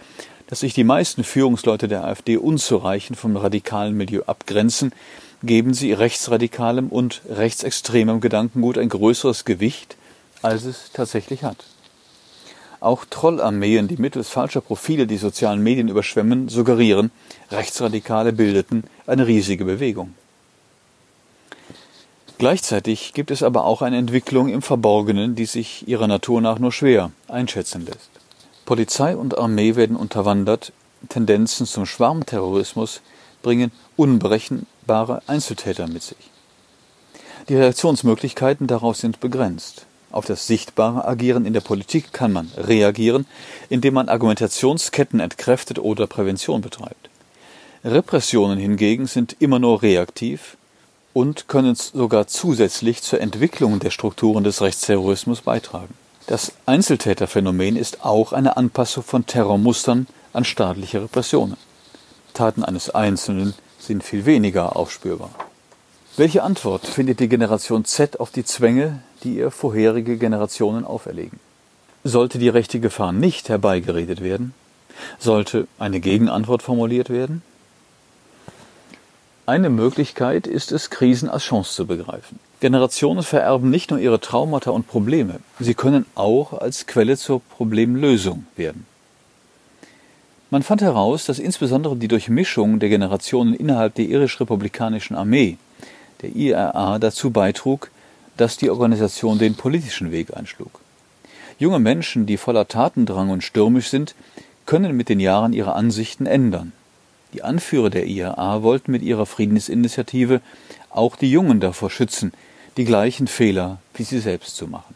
dass 0.46 0.60
sich 0.60 0.74
die 0.74 0.84
meisten 0.84 1.24
Führungsleute 1.24 1.88
der 1.88 2.04
AfD 2.04 2.36
unzureichend 2.36 3.18
vom 3.18 3.36
radikalen 3.36 3.96
Milieu 3.96 4.22
abgrenzen, 4.26 4.92
geben 5.42 5.72
sie 5.72 5.92
rechtsradikalem 5.92 6.88
und 6.88 7.22
rechtsextremem 7.28 8.20
Gedankengut 8.20 8.76
ein 8.76 8.88
größeres 8.88 9.44
Gewicht, 9.44 9.96
als 10.42 10.64
es 10.64 10.90
tatsächlich 10.92 11.44
hat. 11.44 11.64
Auch 12.80 13.04
Trollarmeen, 13.04 13.88
die 13.88 13.96
mittels 13.96 14.28
falscher 14.28 14.60
Profile 14.60 15.06
die 15.06 15.16
sozialen 15.16 15.62
Medien 15.62 15.88
überschwemmen, 15.88 16.48
suggerieren, 16.48 17.10
Rechtsradikale 17.50 18.32
bildeten 18.32 18.84
eine 19.06 19.26
riesige 19.26 19.64
Bewegung. 19.64 20.14
Gleichzeitig 22.38 23.14
gibt 23.14 23.32
es 23.32 23.42
aber 23.42 23.64
auch 23.64 23.82
eine 23.82 23.98
Entwicklung 23.98 24.48
im 24.48 24.62
Verborgenen, 24.62 25.34
die 25.34 25.46
sich 25.46 25.88
ihrer 25.88 26.06
Natur 26.06 26.40
nach 26.40 26.60
nur 26.60 26.70
schwer 26.70 27.10
einschätzen 27.26 27.84
lässt. 27.84 28.10
Polizei 28.64 29.16
und 29.16 29.36
Armee 29.36 29.74
werden 29.74 29.96
unterwandert, 29.96 30.72
Tendenzen 31.08 31.66
zum 31.66 31.84
Schwarmterrorismus 31.84 33.00
bringen 33.42 33.72
unberechenbare 33.96 35.22
Einzeltäter 35.26 35.88
mit 35.88 36.02
sich. 36.02 36.30
Die 37.48 37.56
Reaktionsmöglichkeiten 37.56 38.68
darauf 38.68 38.96
sind 38.96 39.18
begrenzt. 39.18 39.86
Auf 40.10 40.24
das 40.24 40.46
sichtbare 40.46 41.06
Agieren 41.06 41.44
in 41.44 41.52
der 41.52 41.60
Politik 41.60 42.12
kann 42.12 42.32
man 42.32 42.50
reagieren, 42.56 43.26
indem 43.68 43.94
man 43.94 44.08
Argumentationsketten 44.08 45.20
entkräftet 45.20 45.78
oder 45.78 46.06
Prävention 46.06 46.62
betreibt. 46.62 47.10
Repressionen 47.84 48.58
hingegen 48.58 49.06
sind 49.06 49.36
immer 49.38 49.58
nur 49.58 49.82
reaktiv 49.82 50.56
und 51.12 51.48
können 51.48 51.74
sogar 51.74 52.26
zusätzlich 52.26 53.02
zur 53.02 53.20
Entwicklung 53.20 53.80
der 53.80 53.90
Strukturen 53.90 54.44
des 54.44 54.62
Rechtsterrorismus 54.62 55.42
beitragen. 55.42 55.94
Das 56.26 56.52
Einzeltäterphänomen 56.66 57.76
ist 57.76 58.04
auch 58.04 58.32
eine 58.32 58.56
Anpassung 58.56 59.02
von 59.02 59.26
Terrormustern 59.26 60.06
an 60.32 60.44
staatliche 60.44 61.02
Repressionen. 61.02 61.56
Taten 62.34 62.64
eines 62.64 62.90
Einzelnen 62.90 63.54
sind 63.78 64.04
viel 64.04 64.26
weniger 64.26 64.76
aufspürbar. 64.76 65.30
Welche 66.16 66.42
Antwort 66.42 66.86
findet 66.86 67.20
die 67.20 67.28
Generation 67.28 67.84
Z 67.84 68.20
auf 68.20 68.30
die 68.30 68.44
Zwänge, 68.44 69.02
die 69.24 69.36
ihr 69.36 69.50
vorherige 69.50 70.16
Generationen 70.16 70.84
auferlegen? 70.84 71.40
Sollte 72.04 72.38
die 72.38 72.48
rechte 72.48 72.80
Gefahr 72.80 73.12
nicht 73.12 73.48
herbeigeredet 73.48 74.22
werden? 74.22 74.54
Sollte 75.18 75.66
eine 75.78 76.00
Gegenantwort 76.00 76.62
formuliert 76.62 77.10
werden? 77.10 77.42
Eine 79.46 79.70
Möglichkeit 79.70 80.46
ist 80.46 80.72
es, 80.72 80.90
Krisen 80.90 81.28
als 81.28 81.44
Chance 81.44 81.74
zu 81.74 81.86
begreifen. 81.86 82.38
Generationen 82.60 83.22
vererben 83.22 83.70
nicht 83.70 83.90
nur 83.90 84.00
ihre 84.00 84.20
Traumata 84.20 84.70
und 84.70 84.88
Probleme, 84.88 85.40
sie 85.60 85.74
können 85.74 86.06
auch 86.16 86.52
als 86.52 86.86
Quelle 86.86 87.16
zur 87.16 87.40
Problemlösung 87.40 88.46
werden. 88.56 88.84
Man 90.50 90.62
fand 90.62 90.80
heraus, 90.82 91.24
dass 91.26 91.38
insbesondere 91.38 91.96
die 91.96 92.08
Durchmischung 92.08 92.78
der 92.78 92.88
Generationen 92.88 93.54
innerhalb 93.54 93.94
der 93.94 94.06
irisch-republikanischen 94.06 95.14
Armee, 95.14 95.58
der 96.22 96.34
IRA, 96.34 96.98
dazu 96.98 97.30
beitrug, 97.30 97.90
dass 98.38 98.56
die 98.56 98.70
Organisation 98.70 99.38
den 99.38 99.54
politischen 99.54 100.10
Weg 100.10 100.34
einschlug. 100.36 100.80
Junge 101.58 101.80
Menschen, 101.80 102.24
die 102.24 102.36
voller 102.36 102.68
Tatendrang 102.68 103.30
und 103.30 103.42
stürmisch 103.42 103.88
sind, 103.88 104.14
können 104.64 104.96
mit 104.96 105.08
den 105.08 105.20
Jahren 105.20 105.52
ihre 105.52 105.74
Ansichten 105.74 106.26
ändern. 106.26 106.72
Die 107.34 107.42
Anführer 107.42 107.90
der 107.90 108.06
IRA 108.06 108.62
wollten 108.62 108.92
mit 108.92 109.02
ihrer 109.02 109.26
Friedensinitiative 109.26 110.40
auch 110.90 111.16
die 111.16 111.30
Jungen 111.30 111.60
davor 111.60 111.90
schützen, 111.90 112.32
die 112.76 112.84
gleichen 112.84 113.26
Fehler 113.26 113.78
wie 113.94 114.04
sie 114.04 114.20
selbst 114.20 114.56
zu 114.56 114.66
machen. 114.66 114.94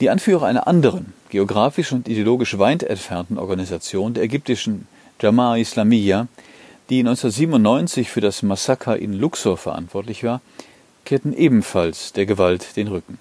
Die 0.00 0.10
Anführer 0.10 0.46
einer 0.46 0.66
anderen, 0.66 1.12
geografisch 1.30 1.92
und 1.92 2.08
ideologisch 2.08 2.58
weit 2.58 2.82
entfernten 2.82 3.38
Organisation, 3.38 4.14
der 4.14 4.24
ägyptischen 4.24 4.88
Jama'a 5.20 5.60
Islamiyya, 5.60 6.26
die 6.90 6.98
1997 6.98 8.10
für 8.10 8.20
das 8.20 8.42
Massaker 8.42 8.96
in 8.96 9.12
Luxor 9.12 9.56
verantwortlich 9.56 10.24
war, 10.24 10.40
kehrten 11.04 11.32
ebenfalls 11.32 12.12
der 12.12 12.26
Gewalt 12.26 12.76
den 12.76 12.88
Rücken. 12.88 13.18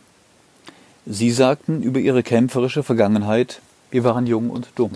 Sie 1.06 1.32
sagten 1.32 1.82
über 1.82 2.00
ihre 2.00 2.24
kämpferische 2.24 2.84
Vergangenheit, 2.84 3.62
wir 3.90 4.04
waren 4.04 4.28
jung 4.28 4.50
und 4.50 4.68
dumm. 4.76 4.92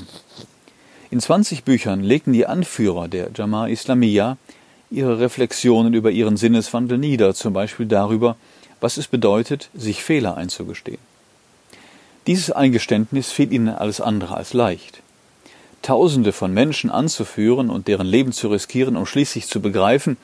In 1.11 1.19
20 1.19 1.63
Büchern 1.63 2.01
legten 2.01 2.33
die 2.33 2.45
Anführer 2.45 3.07
der 3.07 3.31
Jama'a 3.31 3.69
Islamiyya 3.69 4.37
ihre 4.91 5.19
Reflexionen 5.19 5.93
über 5.93 6.11
ihren 6.11 6.37
Sinneswandel 6.37 6.97
nieder, 6.97 7.33
zum 7.33 7.53
Beispiel 7.53 7.85
darüber, 7.85 8.37
was 8.79 8.97
es 8.97 9.07
bedeutet, 9.07 9.69
sich 9.73 10.03
Fehler 10.03 10.37
einzugestehen. 10.37 10.99
Dieses 12.27 12.51
Eingeständnis 12.51 13.31
fiel 13.31 13.51
ihnen 13.51 13.69
alles 13.69 14.01
andere 14.01 14.35
als 14.35 14.53
leicht. 14.53 15.01
Tausende 15.81 16.31
von 16.31 16.53
Menschen 16.53 16.89
anzuführen 16.89 17.69
und 17.69 17.87
deren 17.87 18.07
Leben 18.07 18.31
zu 18.31 18.47
riskieren, 18.47 18.97
um 18.97 19.05
schließlich 19.05 19.47
zu 19.47 19.61
begreifen, 19.61 20.17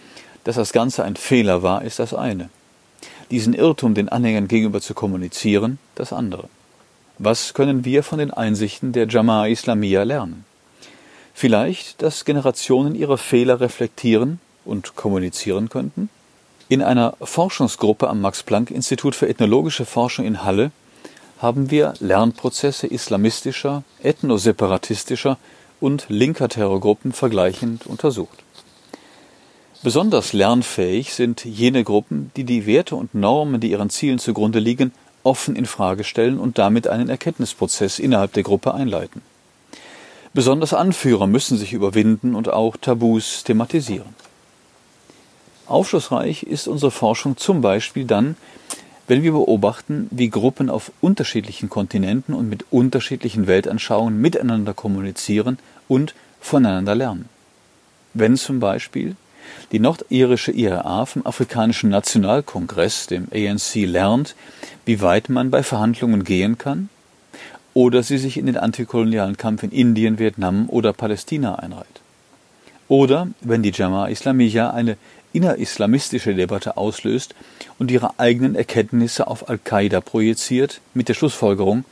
dass 0.43 0.55
das 0.55 0.73
Ganze 0.73 1.03
ein 1.03 1.15
Fehler 1.15 1.63
war, 1.63 1.83
ist 1.83 1.99
das 1.99 2.13
eine. 2.13 2.49
Diesen 3.29 3.53
Irrtum 3.53 3.93
den 3.93 4.09
Anhängern 4.09 4.47
gegenüber 4.47 4.81
zu 4.81 4.93
kommunizieren, 4.93 5.79
das 5.95 6.11
andere. 6.13 6.49
Was 7.17 7.53
können 7.53 7.85
wir 7.85 8.03
von 8.03 8.19
den 8.19 8.31
Einsichten 8.31 8.93
der 8.93 9.07
Jama'a 9.07 9.49
Islamiyya 9.49 10.03
lernen? 10.03 10.45
Vielleicht, 11.33 12.01
dass 12.01 12.25
Generationen 12.25 12.95
ihre 12.95 13.17
Fehler 13.17 13.61
reflektieren 13.61 14.39
und 14.65 14.95
kommunizieren 14.95 15.69
könnten? 15.69 16.09
In 16.67 16.81
einer 16.81 17.15
Forschungsgruppe 17.21 18.09
am 18.09 18.21
Max-Planck-Institut 18.21 19.15
für 19.15 19.27
ethnologische 19.27 19.85
Forschung 19.85 20.25
in 20.25 20.43
Halle 20.43 20.71
haben 21.41 21.71
wir 21.71 21.93
Lernprozesse 21.99 22.87
islamistischer, 22.87 23.83
ethnoseparatistischer 24.03 25.37
und 25.79 26.05
linker 26.09 26.47
Terrorgruppen 26.47 27.11
vergleichend 27.11 27.87
untersucht. 27.87 28.43
Besonders 29.83 30.31
lernfähig 30.33 31.11
sind 31.11 31.43
jene 31.43 31.83
Gruppen, 31.83 32.29
die 32.35 32.43
die 32.43 32.67
Werte 32.67 32.95
und 32.95 33.15
Normen, 33.15 33.59
die 33.59 33.71
ihren 33.71 33.89
Zielen 33.89 34.19
zugrunde 34.19 34.59
liegen, 34.59 34.91
offen 35.23 35.55
in 35.55 35.65
Frage 35.65 36.03
stellen 36.03 36.37
und 36.37 36.59
damit 36.59 36.87
einen 36.87 37.09
Erkenntnisprozess 37.09 37.97
innerhalb 37.97 38.31
der 38.33 38.43
Gruppe 38.43 38.75
einleiten. 38.75 39.23
Besonders 40.35 40.75
Anführer 40.75 41.25
müssen 41.25 41.57
sich 41.57 41.73
überwinden 41.73 42.35
und 42.35 42.53
auch 42.53 42.77
Tabus 42.77 43.43
thematisieren. 43.43 44.15
Aufschlussreich 45.65 46.43
ist 46.43 46.67
unsere 46.67 46.91
Forschung 46.91 47.37
zum 47.37 47.61
Beispiel 47.61 48.05
dann, 48.05 48.35
wenn 49.07 49.23
wir 49.23 49.31
beobachten, 49.31 50.07
wie 50.11 50.29
Gruppen 50.29 50.69
auf 50.69 50.91
unterschiedlichen 51.01 51.69
Kontinenten 51.69 52.35
und 52.35 52.47
mit 52.47 52.65
unterschiedlichen 52.69 53.47
Weltanschauungen 53.47 54.21
miteinander 54.21 54.75
kommunizieren 54.75 55.57
und 55.87 56.13
voneinander 56.39 56.93
lernen. 56.93 57.29
Wenn 58.13 58.37
zum 58.37 58.59
Beispiel 58.59 59.15
die 59.71 59.79
nordirische 59.79 60.51
IRA 60.51 61.05
vom 61.05 61.25
Afrikanischen 61.25 61.89
Nationalkongress, 61.89 63.07
dem 63.07 63.27
ANC, 63.33 63.75
lernt, 63.75 64.35
wie 64.85 65.01
weit 65.01 65.29
man 65.29 65.51
bei 65.51 65.63
Verhandlungen 65.63 66.23
gehen 66.23 66.57
kann, 66.57 66.89
oder 67.73 68.03
sie 68.03 68.17
sich 68.17 68.37
in 68.37 68.45
den 68.45 68.57
antikolonialen 68.57 69.37
Kampf 69.37 69.63
in 69.63 69.71
Indien, 69.71 70.19
Vietnam 70.19 70.69
oder 70.69 70.93
Palästina 70.93 71.55
einreiht. 71.55 72.01
Oder 72.87 73.29
wenn 73.39 73.63
die 73.63 73.71
Jama'a 73.71 74.09
Islamiyya 74.09 74.71
eine 74.71 74.97
innerislamistische 75.33 76.35
Debatte 76.35 76.75
auslöst 76.75 77.35
und 77.79 77.89
ihre 77.89 78.19
eigenen 78.19 78.55
Erkenntnisse 78.55 79.27
auf 79.27 79.49
Al-Qaida 79.49 80.01
projiziert, 80.01 80.81
mit 80.93 81.07
der 81.07 81.13
Schlussfolgerung, 81.13 81.85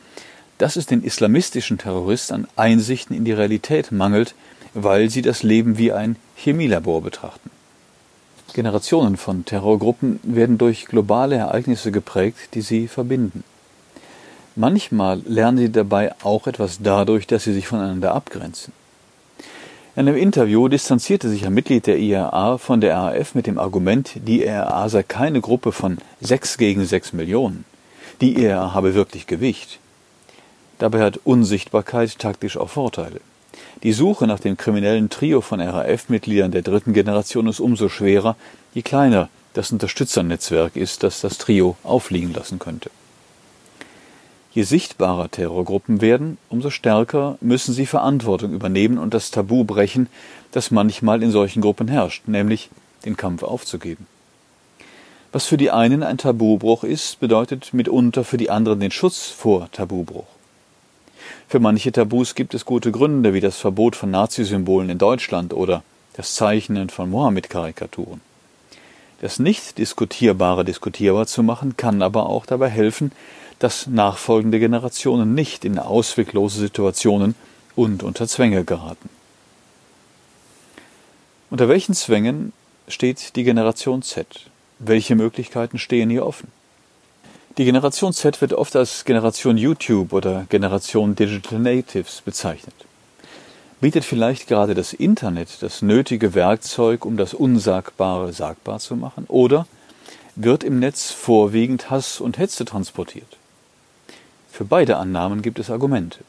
dass 0.57 0.75
es 0.75 0.85
den 0.85 1.03
islamistischen 1.03 1.77
Terroristen 1.77 2.33
an 2.33 2.47
Einsichten 2.57 3.15
in 3.15 3.23
die 3.23 3.31
Realität 3.31 3.93
mangelt, 3.93 4.35
weil 4.73 5.09
sie 5.09 5.21
das 5.21 5.43
Leben 5.43 5.77
wie 5.77 5.91
ein 5.91 6.15
Chemielabor 6.35 7.01
betrachten. 7.01 7.49
Generationen 8.53 9.17
von 9.17 9.45
Terrorgruppen 9.45 10.19
werden 10.23 10.57
durch 10.57 10.85
globale 10.85 11.35
Ereignisse 11.35 11.91
geprägt, 11.91 12.55
die 12.55 12.61
sie 12.61 12.87
verbinden. 12.87 13.43
Manchmal 14.55 15.21
lernen 15.25 15.57
sie 15.57 15.71
dabei 15.71 16.13
auch 16.23 16.47
etwas 16.47 16.79
dadurch, 16.81 17.27
dass 17.27 17.43
sie 17.43 17.53
sich 17.53 17.67
voneinander 17.67 18.13
abgrenzen. 18.13 18.73
In 19.95 20.07
einem 20.07 20.17
Interview 20.17 20.67
distanzierte 20.67 21.29
sich 21.29 21.45
ein 21.45 21.53
Mitglied 21.53 21.87
der 21.87 21.97
IRA 21.97 22.57
von 22.57 22.79
der 22.79 22.95
RAF 22.95 23.35
mit 23.35 23.47
dem 23.47 23.59
Argument, 23.59 24.11
die 24.15 24.43
IRA 24.43 24.87
sei 24.89 25.03
keine 25.03 25.41
Gruppe 25.41 25.71
von 25.71 25.97
sechs 26.21 26.57
gegen 26.57 26.85
sechs 26.85 27.13
Millionen. 27.13 27.65
Die 28.21 28.37
IRA 28.41 28.73
habe 28.73 28.93
wirklich 28.93 29.27
Gewicht. 29.27 29.79
Dabei 30.77 31.01
hat 31.01 31.19
Unsichtbarkeit 31.25 32.17
taktisch 32.19 32.55
auch 32.57 32.69
Vorteile. 32.69 33.19
Die 33.83 33.93
Suche 33.93 34.27
nach 34.27 34.39
dem 34.39 34.57
kriminellen 34.57 35.09
Trio 35.09 35.41
von 35.41 35.61
RAF-Mitgliedern 35.61 36.51
der 36.51 36.61
dritten 36.61 36.93
Generation 36.93 37.47
ist 37.47 37.59
umso 37.59 37.89
schwerer, 37.89 38.35
je 38.73 38.81
kleiner 38.81 39.29
das 39.53 39.71
Unterstützernetzwerk 39.71 40.75
ist, 40.75 41.03
das 41.03 41.21
das 41.21 41.37
Trio 41.37 41.77
aufliegen 41.83 42.33
lassen 42.33 42.59
könnte. 42.59 42.91
Je 44.51 44.63
sichtbarer 44.63 45.29
Terrorgruppen 45.29 46.01
werden, 46.01 46.37
umso 46.49 46.69
stärker 46.69 47.37
müssen 47.39 47.73
sie 47.73 47.85
Verantwortung 47.85 48.51
übernehmen 48.51 48.97
und 48.97 49.13
das 49.13 49.31
Tabu 49.31 49.63
brechen, 49.63 50.07
das 50.51 50.71
manchmal 50.71 51.21
in 51.21 51.31
solchen 51.31 51.61
Gruppen 51.61 51.87
herrscht, 51.87 52.27
nämlich 52.27 52.69
den 53.05 53.15
Kampf 53.15 53.43
aufzugeben. 53.43 54.07
Was 55.31 55.45
für 55.45 55.57
die 55.57 55.69
einen 55.69 56.01
ein 56.01 56.17
Tabubruch 56.17 56.83
ist, 56.83 57.19
bedeutet 57.19 57.73
mitunter 57.73 58.23
für 58.23 58.37
die 58.37 58.49
anderen 58.49 58.79
den 58.79 58.91
Schutz 58.91 59.27
vor 59.27 59.69
Tabubruch. 59.71 60.25
Für 61.49 61.59
manche 61.59 61.91
Tabus 61.91 62.35
gibt 62.35 62.53
es 62.53 62.63
gute 62.63 62.91
Gründe, 62.91 63.33
wie 63.33 63.39
das 63.39 63.57
Verbot 63.57 63.95
von 63.95 64.11
Nazisymbolen 64.11 64.87
in 64.87 64.99
Deutschland 64.99 65.51
oder 65.51 65.81
das 66.13 66.35
Zeichnen 66.35 66.91
von 66.91 67.09
Mohammed-Karikaturen. 67.09 68.21
Das 69.21 69.39
Nicht-Diskutierbare 69.39 70.63
diskutierbar 70.63 71.25
zu 71.25 71.41
machen, 71.41 71.75
kann 71.75 72.03
aber 72.03 72.27
auch 72.27 72.45
dabei 72.45 72.69
helfen, 72.69 73.11
dass 73.57 73.87
nachfolgende 73.87 74.59
Generationen 74.59 75.33
nicht 75.33 75.65
in 75.65 75.79
ausweglose 75.79 76.59
Situationen 76.59 77.33
und 77.75 78.03
unter 78.03 78.27
Zwänge 78.27 78.63
geraten. 78.63 79.09
Unter 81.49 81.67
welchen 81.67 81.95
Zwängen 81.95 82.53
steht 82.87 83.35
die 83.35 83.43
Generation 83.43 84.03
Z? 84.03 84.51
Welche 84.77 85.15
Möglichkeiten 85.15 85.79
stehen 85.79 86.11
hier 86.11 86.27
offen? 86.27 86.58
Die 87.59 87.65
Generation 87.65 88.13
Z 88.13 88.39
wird 88.39 88.53
oft 88.53 88.73
als 88.77 89.03
Generation 89.03 89.57
YouTube 89.57 90.13
oder 90.13 90.45
Generation 90.47 91.13
Digital 91.13 91.59
Natives 91.59 92.21
bezeichnet. 92.21 92.73
Bietet 93.81 94.05
vielleicht 94.05 94.47
gerade 94.47 94.73
das 94.73 94.93
Internet 94.93 95.61
das 95.61 95.81
nötige 95.81 96.35
Werkzeug, 96.35 97.03
um 97.03 97.17
das 97.17 97.33
Unsagbare 97.33 98.31
sagbar 98.31 98.79
zu 98.79 98.95
machen? 98.95 99.25
Oder 99.27 99.67
wird 100.37 100.63
im 100.63 100.79
Netz 100.79 101.11
vorwiegend 101.11 101.89
Hass 101.89 102.21
und 102.21 102.37
Hetze 102.37 102.63
transportiert? 102.63 103.35
Für 104.49 104.63
beide 104.63 104.95
Annahmen 104.95 105.41
gibt 105.41 105.59
es 105.59 105.69
Argumente. 105.69 106.19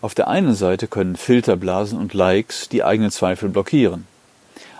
Auf 0.00 0.14
der 0.14 0.28
einen 0.28 0.54
Seite 0.54 0.86
können 0.86 1.16
Filterblasen 1.16 1.98
und 1.98 2.14
Likes 2.14 2.68
die 2.68 2.84
eigenen 2.84 3.10
Zweifel 3.10 3.48
blockieren. 3.48 4.06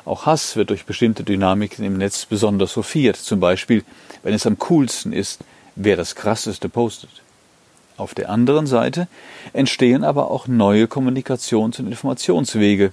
Auch 0.05 0.25
Hass 0.25 0.55
wird 0.55 0.71
durch 0.71 0.85
bestimmte 0.85 1.25
Dynamiken 1.25 1.85
im 1.85 1.99
Netz 1.99 2.27
besonders 2.27 2.77
hofiert, 2.77 3.17
zum 3.17 3.41
Beispiel, 3.41 3.83
wenn 4.23 4.35
es 4.35 4.47
am 4.47 4.57
coolsten 4.61 5.13
ist, 5.13 5.41
wer 5.77 5.97
das 5.97 6.15
krasseste 6.15 6.69
postet. 6.69 7.11
Auf 7.97 8.15
der 8.15 8.31
anderen 8.31 8.67
Seite 8.67 9.09
entstehen 9.53 10.05
aber 10.05 10.31
auch 10.31 10.47
neue 10.47 10.85
Kommunikations- 10.87 11.79
und 11.79 11.89
Informationswege, 11.89 12.93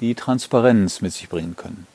die 0.00 0.14
Transparenz 0.14 1.00
mit 1.00 1.12
sich 1.12 1.28
bringen 1.28 1.56
können. 1.56 1.86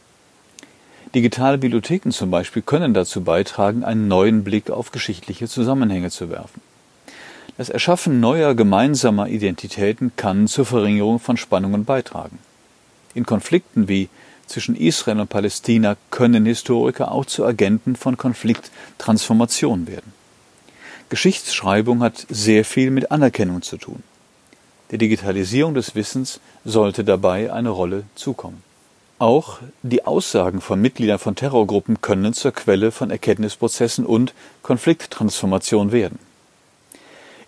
Digitale 1.13 1.57
Bibliotheken 1.57 2.11
zum 2.11 2.31
Beispiel 2.31 2.61
können 2.61 2.93
dazu 2.93 3.23
beitragen, 3.23 3.83
einen 3.83 4.07
neuen 4.07 4.43
Blick 4.43 4.69
auf 4.69 4.91
geschichtliche 4.91 5.47
Zusammenhänge 5.47 6.09
zu 6.09 6.29
werfen. 6.29 6.61
Das 7.57 7.69
Erschaffen 7.69 8.19
neuer 8.19 8.55
gemeinsamer 8.55 9.29
Identitäten 9.29 10.11
kann 10.15 10.47
zur 10.47 10.65
Verringerung 10.65 11.19
von 11.19 11.37
Spannungen 11.37 11.85
beitragen. 11.85 12.39
In 13.13 13.25
Konflikten 13.25 13.87
wie 13.87 14.09
zwischen 14.47 14.75
Israel 14.75 15.19
und 15.19 15.29
Palästina 15.29 15.97
können 16.11 16.45
Historiker 16.45 17.11
auch 17.11 17.25
zu 17.25 17.45
Agenten 17.45 17.95
von 17.95 18.17
Konflikttransformation 18.17 19.87
werden. 19.87 20.16
Geschichtsschreibung 21.09 22.01
hat 22.01 22.25
sehr 22.29 22.65
viel 22.65 22.91
mit 22.91 23.11
Anerkennung 23.11 23.61
zu 23.61 23.77
tun. 23.77 24.03
Der 24.91 24.97
Digitalisierung 24.97 25.73
des 25.73 25.95
Wissens 25.95 26.39
sollte 26.65 27.03
dabei 27.03 27.51
eine 27.51 27.69
Rolle 27.69 28.03
zukommen. 28.15 28.63
Auch 29.19 29.59
die 29.83 30.05
Aussagen 30.05 30.61
von 30.61 30.81
Mitgliedern 30.81 31.17
von 31.17 31.35
Terrorgruppen 31.35 32.01
können 32.01 32.33
zur 32.33 32.51
Quelle 32.51 32.91
von 32.91 33.09
Erkenntnisprozessen 33.09 34.05
und 34.05 34.33
Konflikttransformation 34.63 35.91
werden. 35.91 36.19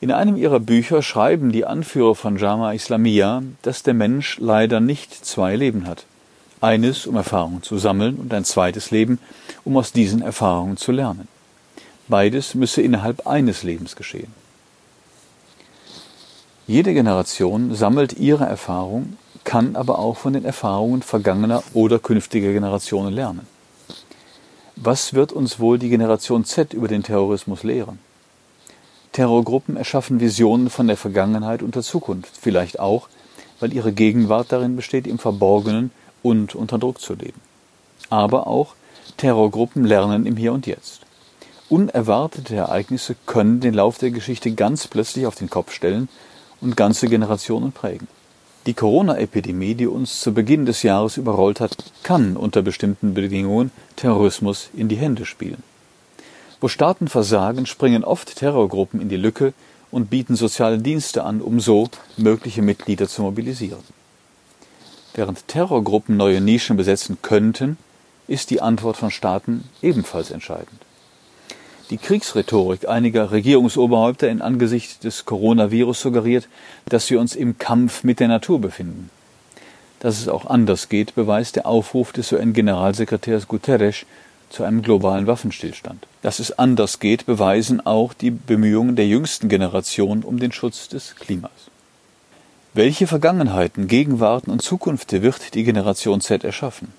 In 0.02 0.12
einem 0.12 0.38
ihrer 0.38 0.62
Bücher 0.62 1.02
schreiben 1.02 1.52
die 1.52 1.66
Anführer 1.66 2.16
von 2.16 2.38
Jama 2.38 2.72
Islamia, 2.72 3.44
dass 3.62 3.84
der 3.84 3.94
Mensch 3.94 4.38
leider 4.40 4.80
nicht 4.80 5.14
zwei 5.14 5.58
Leben 5.58 5.86
hat. 5.86 6.06
Eines, 6.62 7.06
um 7.06 7.16
Erfahrungen 7.16 7.62
zu 7.62 7.78
sammeln, 7.78 8.16
und 8.16 8.34
ein 8.34 8.46
zweites 8.46 8.92
Leben, 8.92 9.20
um 9.66 9.78
aus 9.78 9.92
diesen 9.92 10.22
Erfahrungen 10.22 10.78
zu 10.78 10.92
lernen. 10.92 11.28
Beides 12.10 12.56
müsse 12.56 12.82
innerhalb 12.82 13.28
eines 13.28 13.64
Lebens 13.64 13.96
geschehen. 13.96 14.34
Jede 16.66 16.94
Generation 16.94 17.74
sammelt 17.74 18.14
ihre 18.14 18.46
Erfahrung, 18.46 19.18
kann 19.44 19.76
aber 19.76 20.00
auch 20.00 20.18
von 20.18 20.34
den 20.34 20.44
Erfahrungen 20.44 21.02
vergangener 21.04 21.64
oder 21.74 22.00
künftiger 22.00 22.52
Generationen 22.52 23.14
lernen. 23.14 23.48
Was 24.76 25.14
wird 25.14 25.32
uns 25.34 25.60
wohl 25.60 25.78
die 25.78 25.90
Generation 25.90 26.46
Z 26.46 26.74
über 26.74 26.88
den 26.88 27.04
Terrorismus 27.04 27.64
lehren? 27.64 28.00
Terrorgruppen 29.12 29.78
erschaffen 29.78 30.20
Visionen 30.20 30.70
von 30.70 30.88
der 30.88 30.98
Vergangenheit 30.98 31.62
und 31.64 31.76
der 31.76 31.84
Zukunft, 31.84 32.38
vielleicht 32.40 32.80
auch, 32.80 33.10
weil 33.60 33.74
ihre 33.74 33.92
Gegenwart 33.92 34.52
darin 34.52 34.76
besteht, 34.76 35.06
im 35.08 35.20
Verborgenen 35.20 35.92
und 36.24 36.56
unter 36.56 36.78
Druck 36.78 37.02
zu 37.02 37.14
leben. 37.14 37.42
Aber 38.10 38.48
auch 38.48 38.76
Terrorgruppen 39.18 39.84
lernen 39.84 40.26
im 40.26 40.38
Hier 40.38 40.54
und 40.54 40.66
Jetzt. 40.66 41.02
Unerwartete 41.70 42.56
Ereignisse 42.56 43.16
können 43.28 43.60
den 43.60 43.76
Lauf 43.76 44.00
der 44.00 44.10
Geschichte 44.10 44.52
ganz 44.52 44.88
plötzlich 44.88 45.28
auf 45.28 45.36
den 45.36 45.52
Kopf 45.52 45.72
stellen 45.72 46.10
und 46.62 46.76
ganze 46.76 47.08
Generationen 47.08 47.72
prägen. 47.72 48.08
Die 48.66 48.74
Corona-Epidemie, 48.74 49.76
die 49.76 49.86
uns 49.86 50.20
zu 50.20 50.34
Beginn 50.34 50.66
des 50.66 50.82
Jahres 50.82 51.18
überrollt 51.18 51.60
hat, 51.60 51.78
kann 52.02 52.36
unter 52.38 52.64
bestimmten 52.64 53.14
Bedingungen 53.14 53.70
Terrorismus 53.96 54.70
in 54.74 54.90
die 54.90 54.96
Hände 54.96 55.26
spielen. 55.26 55.62
Wo 56.60 56.68
Staaten 56.68 57.08
versagen, 57.08 57.68
springen 57.68 58.04
oft 58.04 58.36
Terrorgruppen 58.36 59.00
in 59.00 59.10
die 59.10 59.16
Lücke 59.16 59.54
und 59.92 60.10
bieten 60.10 60.36
soziale 60.36 60.80
Dienste 60.80 61.24
an, 61.24 61.40
um 61.40 61.60
so 61.60 61.88
mögliche 62.18 62.64
Mitglieder 62.64 63.08
zu 63.08 63.22
mobilisieren. 63.22 63.84
Während 65.14 65.48
Terrorgruppen 65.48 66.18
neue 66.18 66.42
Nischen 66.42 66.78
besetzen 66.78 67.20
könnten, 67.22 67.78
ist 68.28 68.50
die 68.50 68.62
Antwort 68.62 68.98
von 68.98 69.12
Staaten 69.12 69.70
ebenfalls 69.82 70.32
entscheidend. 70.32 70.89
Die 71.90 71.98
Kriegsrhetorik 71.98 72.88
einiger 72.88 73.32
Regierungsoberhäupter 73.32 74.30
in 74.30 74.44
Angesicht 74.44 75.04
des 75.04 75.26
Coronavirus 75.26 76.02
suggeriert, 76.02 76.48
dass 76.88 77.10
wir 77.10 77.20
uns 77.20 77.36
im 77.36 77.58
Kampf 77.58 78.04
mit 78.04 78.20
der 78.20 78.28
Natur 78.28 78.62
befinden. 78.62 79.10
Dass 80.00 80.20
es 80.20 80.28
auch 80.28 80.46
anders 80.46 80.90
geht, 80.90 81.16
beweist 81.16 81.56
der 81.56 81.66
Aufruf 81.66 82.12
des 82.14 82.32
UN-Generalsekretärs 82.32 83.48
Guterres 83.48 84.06
zu 84.52 84.64
einem 84.64 84.84
globalen 84.84 85.26
Waffenstillstand. 85.26 86.06
Dass 86.22 86.38
es 86.38 86.60
anders 86.60 87.00
geht, 87.00 87.26
beweisen 87.26 87.84
auch 87.84 88.14
die 88.14 88.32
Bemühungen 88.32 88.96
der 88.96 89.08
jüngsten 89.08 89.50
Generation 89.50 90.24
um 90.24 90.40
den 90.40 90.52
Schutz 90.52 90.90
des 90.90 91.16
Klimas. 91.16 91.52
Welche 92.76 93.08
Vergangenheiten, 93.08 93.88
Gegenwarten 93.88 94.52
und 94.52 94.62
Zukunft 94.62 95.12
wird 95.12 95.56
die 95.56 95.64
Generation 95.64 96.22
Z 96.22 96.44
erschaffen? 96.44 96.94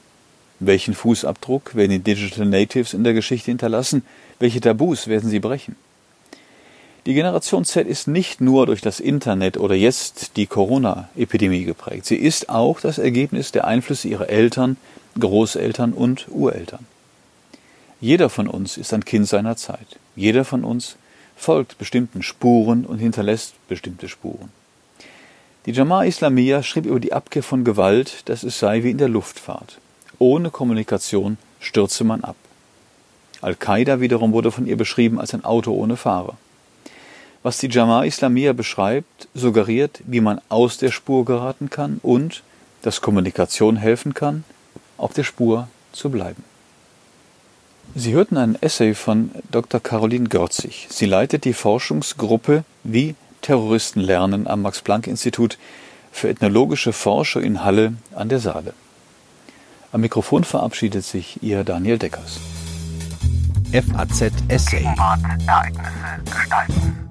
Welchen 0.61 0.93
Fußabdruck 0.93 1.75
werden 1.75 1.91
die 1.91 1.99
Digital 2.01 2.45
Natives 2.45 2.93
in 2.93 3.03
der 3.03 3.15
Geschichte 3.15 3.51
hinterlassen? 3.51 4.05
Welche 4.39 4.61
Tabus 4.61 5.07
werden 5.07 5.31
sie 5.31 5.41
brechen? 5.41 5.75
Die 7.07 7.15
Generation 7.15 7.65
Z 7.65 7.87
ist 7.87 8.09
nicht 8.09 8.43
nur 8.43 8.67
durch 8.67 8.83
das 8.83 9.01
Internet 9.01 9.57
oder 9.57 9.75
jetzt 9.75 10.37
die 10.37 10.47
Corona-Epidemie 10.47 11.65
geprägt. 11.65 12.05
Sie 12.05 12.17
ist 12.17 12.51
auch 12.51 12.79
das 12.79 12.99
Ergebnis 12.99 13.53
der 13.53 13.67
Einflüsse 13.67 14.09
ihrer 14.09 14.29
Eltern, 14.29 14.77
Großeltern 15.19 15.95
und 15.95 16.27
Ureltern. 16.29 16.87
Jeder 18.03 18.29
von 18.29 18.47
uns 18.47 18.77
ist 18.77 18.93
ein 18.93 19.05
Kind 19.07 19.29
seiner 19.29 19.57
Zeit. 19.57 19.99
Jeder 20.15 20.45
von 20.45 20.63
uns 20.63 20.97
folgt 21.37 21.79
bestimmten 21.79 22.23
Spuren 22.23 22.85
und 22.85 22.99
hinterlässt 22.99 23.55
bestimmte 23.67 24.11
Spuren. 24.11 24.51
Die 25.65 25.73
Jama'a 25.73 26.07
Islamiyah 26.07 26.63
schrieb 26.63 26.85
über 26.85 27.01
die 27.01 27.15
Abkehr 27.15 27.43
von 27.43 27.65
Gewalt, 27.65 28.29
dass 28.29 28.43
es 28.43 28.59
sei 28.59 28.83
wie 28.83 28.91
in 28.91 28.99
der 28.99 29.09
Luftfahrt. 29.09 29.79
Ohne 30.21 30.51
Kommunikation 30.51 31.39
stürze 31.61 32.05
man 32.05 32.23
ab. 32.23 32.37
Al-Qaida 33.41 34.01
wiederum 34.01 34.35
wurde 34.35 34.53
von 34.53 34.67
ihr 34.67 34.77
beschrieben 34.77 35.19
als 35.19 35.33
ein 35.33 35.47
Auto 35.47 35.73
ohne 35.73 35.97
Fahrer. 35.97 36.37
Was 37.43 37.57
die 37.57 37.71
Jama'a 37.71 38.05
Islamiyah 38.05 38.53
beschreibt, 38.53 39.29
suggeriert, 39.35 40.03
wie 40.07 40.21
man 40.21 40.43
aus 40.51 40.77
der 40.77 40.91
Spur 40.91 41.25
geraten 41.25 41.71
kann 41.71 42.01
und 42.03 42.43
dass 42.83 43.01
Kommunikation 43.01 43.77
helfen 43.77 44.13
kann, 44.13 44.45
auf 44.99 45.15
der 45.15 45.25
Spur 45.25 45.69
zu 45.93 46.11
bleiben. 46.11 46.45
Sie 47.95 48.13
hörten 48.13 48.37
einen 48.37 48.61
Essay 48.61 48.93
von 48.93 49.31
Dr. 49.51 49.81
Caroline 49.81 50.29
Görzig. 50.29 50.87
Sie 50.91 51.07
leitet 51.07 51.47
die 51.47 51.55
Forschungsgruppe 51.55 52.65
Wie 52.85 53.15
Terroristen 53.41 54.01
lernen 54.01 54.47
am 54.47 54.61
Max-Planck-Institut 54.61 55.57
für 56.13 56.29
ethnologische 56.29 56.93
Forschung 56.93 57.43
in 57.43 57.65
Halle 57.65 57.95
an 58.15 58.29
der 58.29 58.39
Saale. 58.39 58.75
Am 59.93 60.03
Mikrofon 60.03 60.45
verabschiedet 60.45 61.05
sich 61.05 61.43
Ihr 61.43 61.65
Daniel 61.65 61.99
Deckers. 61.99 62.39
FAZ 63.73 64.33
Essay. 64.49 64.85
Ereignisse 65.47 66.23
gestalten. 66.25 67.10